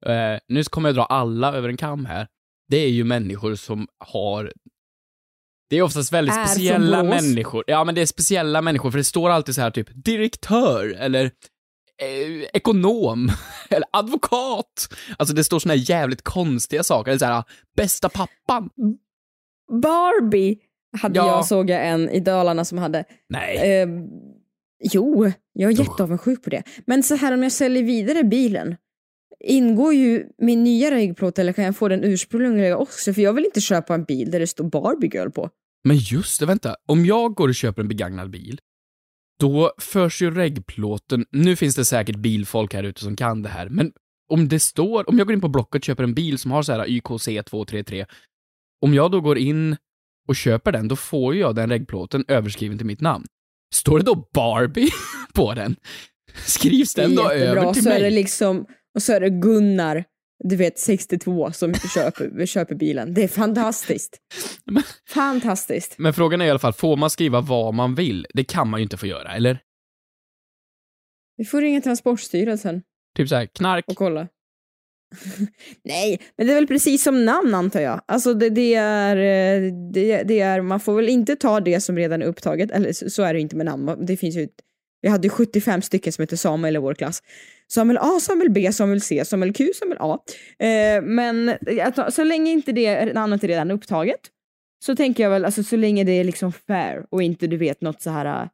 Eh, 0.07 0.39
nu 0.49 0.65
kommer 0.65 0.89
jag 0.89 0.97
dra 0.97 1.05
alla 1.05 1.53
över 1.55 1.69
en 1.69 1.77
kam 1.77 2.07
här. 2.07 2.27
Det 2.69 2.77
är 2.77 2.89
ju 2.89 3.05
människor 3.05 3.55
som 3.55 3.89
har 3.99 4.53
det 5.71 5.79
är 5.79 5.83
oftast 5.83 6.13
väldigt 6.13 6.37
Är 6.37 6.47
speciella 6.47 7.03
människor. 7.03 7.65
Ja, 7.67 7.85
men 7.85 7.95
det 7.95 8.01
är 8.01 8.07
speciella 8.07 8.63
människor, 8.63 8.91
för 8.91 8.99
det 8.99 9.05
står 9.05 9.31
alltid 9.31 9.55
så 9.55 9.61
här 9.61 9.71
typ 9.71 9.89
direktör 9.95 10.95
eller 10.99 11.31
eh, 12.03 12.49
ekonom 12.53 13.29
eller 13.71 13.87
advokat. 13.93 14.95
Alltså 15.19 15.35
det 15.35 15.45
står 15.45 15.59
såna 15.59 15.75
här 15.75 15.91
jävligt 15.91 16.23
konstiga 16.23 16.83
saker. 16.83 17.11
Eller 17.11 17.19
så 17.19 17.25
här, 17.25 17.45
bästa 17.77 18.09
pappan. 18.09 18.71
Barbie 19.83 20.57
hade 21.01 21.19
Ja. 21.19 21.27
jag, 21.27 21.47
såg 21.47 21.71
jag 21.71 21.89
en 21.89 22.11
i 22.11 22.21
Dalarna 22.21 22.65
som 22.65 22.79
hade. 22.79 23.05
Nej. 23.29 23.57
Eh, 23.83 23.89
jo, 24.93 25.33
jag 25.53 25.73
är 25.73 25.79
jätteavundsjuk 25.79 26.43
på 26.45 26.51
det. 26.51 26.63
Men 26.87 27.03
så 27.03 27.15
här 27.15 27.33
om 27.35 27.43
jag 27.43 27.53
säljer 27.53 27.83
vidare 27.83 28.25
bilen, 28.25 28.77
ingår 29.45 29.95
ju 29.95 30.27
min 30.39 30.65
nya 30.65 30.91
reggplåt 30.91 31.39
eller 31.39 31.53
kan 31.53 31.65
jag 31.65 31.77
få 31.77 31.89
den 31.89 32.05
ursprungliga 32.05 32.77
också? 32.77 33.13
För 33.15 33.23
jag 33.23 33.33
vill 33.33 33.45
inte 33.45 33.61
köpa 33.61 33.95
en 33.95 34.05
bil 34.05 34.31
där 34.31 34.41
det 34.41 34.47
står 34.47 34.65
Barbie 34.65 35.11
Girl 35.15 35.31
på. 35.31 35.51
Men 35.85 35.97
just 35.97 36.41
det, 36.41 36.47
vänta. 36.47 36.77
Om 36.89 37.07
jag 37.07 37.35
går 37.35 37.49
och 37.49 37.55
köper 37.55 37.83
en 37.83 37.89
begagnad 37.89 38.31
bil, 38.31 38.59
då 39.41 39.73
förs 39.79 40.23
ju 40.23 40.35
reggplåten... 40.35 41.27
Nu 41.31 41.57
finns 41.57 41.77
det 41.77 41.85
säkert 41.85 42.17
bilfolk 42.17 42.75
här 42.75 42.83
ute 42.83 43.01
som 43.01 43.17
kan 43.17 43.43
det 43.43 43.49
här, 43.49 43.69
men 43.69 43.93
om 44.29 44.49
det 44.49 44.61
står... 44.61 45.09
Om 45.09 45.19
jag 45.19 45.27
går 45.27 45.35
in 45.35 45.41
på 45.41 45.49
Blocket 45.49 45.81
och 45.81 45.85
köper 45.85 46.05
en 46.05 46.15
bil 46.15 46.39
som 46.39 46.51
har 46.51 46.63
så 46.63 46.73
här 46.73 46.89
YKC 46.89 47.43
233, 47.43 48.07
om 48.83 48.95
jag 48.95 49.11
då 49.11 49.21
går 49.21 49.39
in 49.39 49.77
och 50.29 50.37
köper 50.37 50.73
den, 50.73 50.89
då 50.89 50.97
får 50.97 51.35
ju 51.35 51.41
jag 51.41 51.55
den 51.55 51.71
reggplåten 51.71 52.25
överskriven 52.29 52.79
till 52.79 52.87
mitt 52.87 53.01
namn. 53.01 53.25
Står 53.75 53.99
det 53.99 54.05
då 54.05 54.29
Barbie 54.35 54.91
på 55.35 55.55
den? 55.55 55.77
Skrivs 56.47 56.95
den 56.95 57.15
då 57.15 57.31
över 57.31 57.73
till 57.73 57.83
så 57.83 57.89
mig? 57.89 57.99
Är 57.99 58.05
det 58.05 58.11
liksom, 58.11 58.67
och 58.95 59.03
så 59.03 59.13
är 59.13 59.21
det 59.21 59.31
Gunnar, 59.31 60.05
du 60.45 60.57
vet 60.57 60.79
62, 60.79 61.53
som 61.53 61.75
köper, 61.95 62.47
köper 62.47 62.75
bilen. 62.75 63.15
Det 63.15 63.23
är 63.23 63.29
fantastiskt. 63.29 64.19
Fantastiskt. 65.09 65.95
Men 65.99 66.15
frågan 66.15 66.41
är 66.41 66.47
i 66.47 66.51
alla 66.51 66.59
fall, 66.59 66.73
får 66.73 66.97
man 66.97 67.11
skriva 67.11 67.41
vad 67.41 67.75
man 67.75 67.95
vill? 67.95 68.27
Det 68.35 68.45
kan 68.45 68.69
man 68.71 68.81
ju 68.81 68.83
inte 68.83 68.97
få 68.97 69.07
göra, 69.07 69.35
eller? 69.35 69.59
Vi 71.37 71.45
får 71.45 71.61
ringa 71.61 71.81
Transportstyrelsen 71.81 72.83
Typ 73.17 73.29
så 73.29 73.35
här, 73.35 73.47
knark. 73.47 73.85
och 73.89 73.97
kolla. 73.97 74.29
Nej, 75.85 76.21
men 76.37 76.47
det 76.47 76.53
är 76.53 76.55
väl 76.55 76.67
precis 76.67 77.03
som 77.03 77.25
namn 77.25 77.55
antar 77.55 77.81
jag. 77.81 78.01
Alltså 78.07 78.35
det, 78.35 78.51
det, 78.51 78.75
är, 78.75 79.17
eh, 79.17 79.73
det, 79.93 80.23
det 80.23 80.41
är, 80.41 80.61
man 80.61 80.81
får 80.81 80.95
väl 80.95 81.09
inte 81.09 81.37
ta 81.37 81.61
det 81.61 81.81
som 81.81 81.97
redan 81.97 82.23
är 82.23 82.27
upptaget, 82.27 82.71
eller 82.71 82.93
så, 82.93 83.11
så 83.11 83.23
är 83.23 83.35
det 83.35 83.41
inte 83.41 83.57
med 83.57 83.67
namn. 83.67 84.07
Det 84.07 84.17
finns 84.17 84.37
ju, 84.37 84.49
vi 85.05 85.11
hade 85.11 85.27
ju 85.27 85.31
75 85.31 85.83
stycken 85.83 86.13
som 86.13 86.23
heter 86.23 86.37
Samuel 86.37 86.77
i 86.77 86.79
vår 86.79 86.95
klass. 86.95 87.23
Samuel 87.69 87.99
A, 88.01 88.21
Samuel 88.21 88.51
B, 88.51 88.73
Samuel 88.73 89.01
C, 89.01 89.25
Samuel 89.25 89.53
Q, 89.53 89.71
Samuel 89.75 89.99
A. 90.01 90.19
Eh, 90.59 91.03
men 91.03 91.57
att, 91.83 92.15
så 92.15 92.25
länge 92.25 92.53
inte 92.53 92.73
det 92.73 93.15
namnet 93.15 93.45
är 93.45 93.49
redan 93.49 93.71
upptaget 93.71 94.21
så 94.85 94.97
tänker 94.97 95.23
jag 95.23 95.31
väl, 95.31 95.45
alltså 95.45 95.63
så 95.63 95.77
länge 95.77 96.05
det 96.05 96.13
är 96.13 96.25
liksom 96.25 96.53
fair 96.53 97.07
och 97.11 97.23
inte 97.23 97.47
du 97.47 97.57
vet 97.57 97.81
något 97.81 98.03
så 98.03 98.11
här 98.11 98.43
eh, 98.43 98.49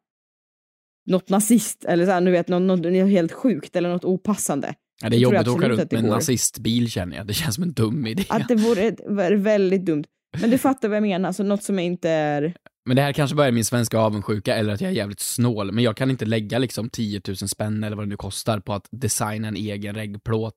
något 1.07 1.29
nazist 1.29 1.85
eller 1.85 2.07
så 2.07 2.11
här, 2.11 2.21
du 2.21 2.31
vet 2.31 2.49
något, 2.49 2.63
något 2.63 2.93
helt 2.93 3.33
sjukt 3.33 3.77
eller 3.77 3.89
något 3.89 4.05
opassande. 4.05 4.75
Ja, 5.03 5.09
det 5.09 5.17
är 5.17 5.19
jobbigt 5.19 5.41
att 5.41 5.49
åka 5.49 5.69
runt 5.69 5.93
med 5.93 6.05
en 6.05 6.11
nazistbil 6.11 6.91
känner 6.91 7.17
jag. 7.17 7.27
Det 7.27 7.35
känns 7.35 7.55
som 7.55 7.65
en 7.65 7.73
dum 7.73 8.07
idé. 8.07 8.25
Att 8.29 8.49
det 8.49 8.55
vore 8.55 9.37
väldigt 9.37 9.85
dumt. 9.85 10.05
Men 10.41 10.51
du 10.51 10.59
fattar 10.59 10.89
vad 10.89 10.97
jag 10.97 11.03
menar, 11.03 11.27
alltså 11.27 11.43
något 11.43 11.63
som 11.63 11.79
inte 11.79 12.11
är... 12.11 12.55
Men 12.87 12.97
det 12.97 13.03
här 13.03 13.13
kanske 13.13 13.37
bara 13.37 13.47
är 13.47 13.53
min 13.53 13.65
svenska 13.65 13.99
avundsjuka 13.99 14.55
eller 14.57 14.73
att 14.73 14.81
jag 14.81 14.91
är 14.91 14.95
jävligt 14.95 15.21
snål, 15.21 15.73
men 15.73 15.85
jag 15.85 15.97
kan 15.97 16.11
inte 16.11 16.25
lägga 16.25 16.59
liksom 16.59 16.91
10 16.91 17.21
000 17.29 17.37
spänn 17.37 17.85
eller 17.85 17.97
vad 17.97 18.05
det 18.05 18.09
nu 18.09 18.17
kostar 18.17 18.61
på 18.61 18.73
att 18.75 18.89
designa 18.91 19.49
en 19.49 19.57
egen 19.57 19.95
reggplåt. 19.95 20.55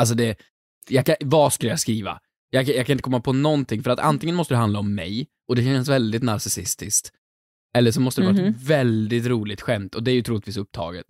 Alltså 0.00 0.14
det, 0.14 0.36
jag 0.88 1.06
kan, 1.06 1.14
vad 1.20 1.52
skulle 1.52 1.70
jag 1.72 1.80
skriva? 1.80 2.20
Jag, 2.50 2.66
kan- 2.66 2.74
jag 2.74 2.86
kan 2.86 2.92
inte 2.92 3.02
komma 3.02 3.20
på 3.20 3.32
någonting, 3.32 3.82
för 3.82 3.90
att 3.90 3.98
antingen 4.00 4.36
måste 4.36 4.54
det 4.54 4.58
handla 4.58 4.78
om 4.78 4.94
mig, 4.94 5.26
och 5.48 5.56
det 5.56 5.62
känns 5.62 5.88
väldigt 5.88 6.22
narcissistiskt, 6.22 7.12
eller 7.76 7.90
så 7.90 8.00
måste 8.00 8.20
det 8.20 8.26
vara 8.26 8.36
Mhm. 8.36 8.44
ett 8.54 8.62
väldigt 8.62 9.26
roligt 9.26 9.60
skämt, 9.60 9.94
och 9.94 10.02
det 10.02 10.10
är 10.10 10.14
ju 10.14 10.22
troligtvis 10.22 10.56
upptaget. 10.56 11.06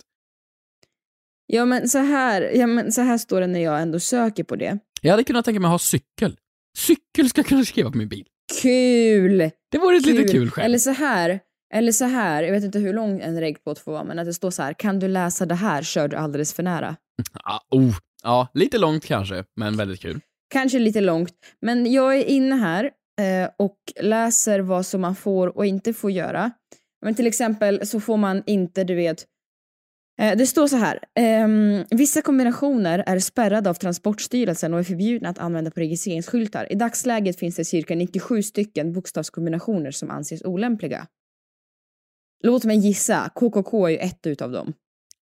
Ja 1.46 1.64
men 1.64 1.88
så 1.88 1.98
här, 1.98 2.42
ja, 2.54 2.66
men 2.66 2.92
så 2.92 3.00
här 3.00 3.18
står 3.18 3.40
det 3.40 3.46
när 3.46 3.60
jag 3.60 3.82
ändå 3.82 4.00
söker 4.00 4.44
på 4.44 4.56
det. 4.56 4.78
Jag 5.02 5.10
hade 5.10 5.24
kunnat 5.24 5.44
tänka 5.44 5.60
mig 5.60 5.66
att 5.68 5.72
ha 5.72 5.78
cykel. 5.78 6.36
Cykel 6.78 7.28
ska 7.30 7.38
jag 7.38 7.46
kunna 7.46 7.64
skriva 7.64 7.90
på 7.90 7.98
min 7.98 8.08
bil. 8.08 8.26
Kul! 8.62 9.50
Det 9.70 9.78
vore 9.78 9.96
ett 9.96 10.06
litet 10.06 10.30
kul 10.30 10.50
skämt. 10.50 10.64
Eller 10.64 10.78
så 10.78 10.90
här, 10.90 11.40
eller 11.74 11.92
så 11.92 12.04
här, 12.04 12.42
jag 12.42 12.52
vet 12.52 12.64
inte 12.64 12.78
hur 12.78 12.92
lång 12.92 13.20
en 13.20 13.40
reggplåt 13.40 13.78
får 13.78 13.92
vara, 13.92 14.04
men 14.04 14.18
att 14.18 14.26
det 14.26 14.34
står 14.34 14.50
så 14.50 14.62
här, 14.62 14.72
kan 14.72 14.98
du 14.98 15.08
läsa 15.08 15.46
det 15.46 15.54
här 15.54 15.82
kör 15.82 16.08
du 16.08 16.16
alldeles 16.16 16.54
för 16.54 16.62
nära. 16.62 16.96
Ja, 17.44 17.60
oh, 17.70 17.94
ja, 18.22 18.48
lite 18.54 18.78
långt 18.78 19.04
kanske, 19.04 19.44
men 19.56 19.76
väldigt 19.76 20.00
kul. 20.00 20.20
Kanske 20.50 20.78
lite 20.78 21.00
långt, 21.00 21.34
men 21.62 21.92
jag 21.92 22.16
är 22.16 22.24
inne 22.24 22.54
här 22.54 22.84
eh, 23.20 23.50
och 23.58 23.76
läser 24.00 24.60
vad 24.60 24.86
som 24.86 25.00
man 25.00 25.16
får 25.16 25.56
och 25.56 25.66
inte 25.66 25.94
får 25.94 26.10
göra. 26.10 26.50
Men 27.04 27.14
till 27.14 27.26
exempel 27.26 27.86
så 27.86 28.00
får 28.00 28.16
man 28.16 28.42
inte, 28.46 28.84
du 28.84 28.94
vet, 28.94 29.24
det 30.18 30.46
står 30.46 30.66
så 30.66 30.76
här, 30.76 30.98
ehm, 31.14 31.84
vissa 31.90 32.22
kombinationer 32.22 33.04
är 33.06 33.18
spärrade 33.18 33.70
av 33.70 33.74
Transportstyrelsen 33.74 34.74
och 34.74 34.80
är 34.80 34.84
förbjudna 34.84 35.28
att 35.28 35.38
använda 35.38 35.70
på 35.70 35.80
registreringsskyltar. 35.80 36.72
I 36.72 36.74
dagsläget 36.74 37.38
finns 37.38 37.56
det 37.56 37.64
cirka 37.64 37.94
97 37.94 38.42
stycken 38.42 38.92
bokstavskombinationer 38.92 39.90
som 39.90 40.10
anses 40.10 40.42
olämpliga. 40.44 41.06
Låt 42.44 42.64
mig 42.64 42.76
gissa, 42.78 43.30
KKK 43.34 43.86
är 43.86 43.90
ju 43.90 43.96
ett 43.98 44.26
utav 44.26 44.52
dem. 44.52 44.72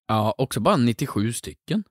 Ja, 0.07 0.35
också 0.39 0.61
bara 0.61 0.77
97 0.77 1.33
stycken. 1.33 1.85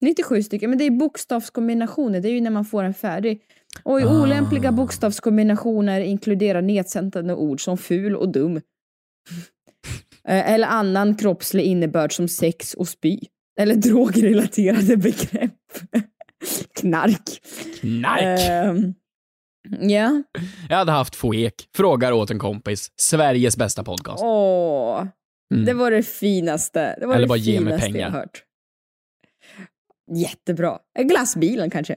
97 0.00 0.42
stycken, 0.42 0.70
men 0.70 0.78
det 0.78 0.84
är 0.84 0.90
bokstavskombinationer, 0.90 2.20
det 2.20 2.28
är 2.28 2.32
ju 2.32 2.40
när 2.40 2.50
man 2.50 2.64
får 2.64 2.82
en 2.82 2.94
färdig. 2.94 3.42
Och 3.82 4.00
i 4.00 4.04
Ah. 4.04 4.22
olämpliga 4.22 4.72
bokstavskombinationer 4.72 6.00
inkluderar 6.00 6.62
nedsättande 6.62 7.34
ord 7.34 7.64
som 7.64 7.78
ful 7.78 8.16
och 8.16 8.28
dum. 8.32 8.60
Eh, 10.28 10.52
Eller 10.52 10.68
annan 10.68 11.14
kroppslig 11.16 11.64
innebörd 11.64 12.12
som 12.12 12.28
sex 12.28 12.74
och 12.74 12.88
spy. 12.88 13.18
Eller 13.60 13.74
drogrelaterade 13.90 14.96
begrepp. 14.96 15.52
Knark. 16.80 17.40
Knark! 17.80 18.40
Ehm, 18.40 18.94
Ja. 19.80 20.22
Jag 20.68 20.76
hade 20.76 20.92
haft 20.92 21.16
få 21.16 21.34
ek. 21.34 21.54
Frågar 21.76 22.12
åt 22.12 22.30
en 22.30 22.38
kompis. 22.38 22.88
Sveriges 22.96 23.56
bästa 23.56 23.84
podcast. 23.84 24.22
Åh. 24.24 25.06
Mm. 25.54 25.64
Det 25.66 25.74
var 25.74 25.90
det 25.90 26.02
finaste. 26.02 26.96
Det 27.00 27.06
var 27.06 27.14
Eller 27.14 27.22
det 27.24 27.28
bara 27.28 27.38
ge 27.38 27.60
mig 27.60 27.80
pengar. 27.80 28.00
jag 28.00 28.10
hört. 28.10 28.42
Jättebra. 30.16 30.78
Glassbilen 30.98 31.70
kanske. 31.70 31.96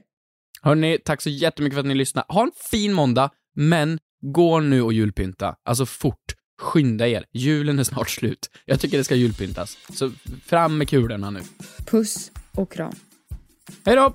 Hörni, 0.62 0.98
tack 1.04 1.20
så 1.22 1.30
jättemycket 1.30 1.74
för 1.74 1.80
att 1.80 1.86
ni 1.86 1.94
lyssnade. 1.94 2.26
Ha 2.28 2.42
en 2.42 2.52
fin 2.70 2.92
måndag, 2.92 3.30
men 3.56 3.98
gå 4.20 4.60
nu 4.60 4.82
och 4.82 4.92
julpynta. 4.92 5.56
Alltså 5.64 5.86
fort. 5.86 6.34
Skynda 6.58 7.08
er. 7.08 7.24
Julen 7.32 7.78
är 7.78 7.84
snart 7.84 8.10
slut. 8.10 8.50
Jag 8.64 8.80
tycker 8.80 8.98
det 8.98 9.04
ska 9.04 9.14
julpyntas. 9.14 9.78
Så 9.92 10.12
fram 10.44 10.78
med 10.78 10.88
kulorna 10.88 11.30
nu. 11.30 11.40
Puss 11.86 12.30
och 12.52 12.72
kram. 12.72 12.94
Hej 13.84 13.96
då! 13.96 14.14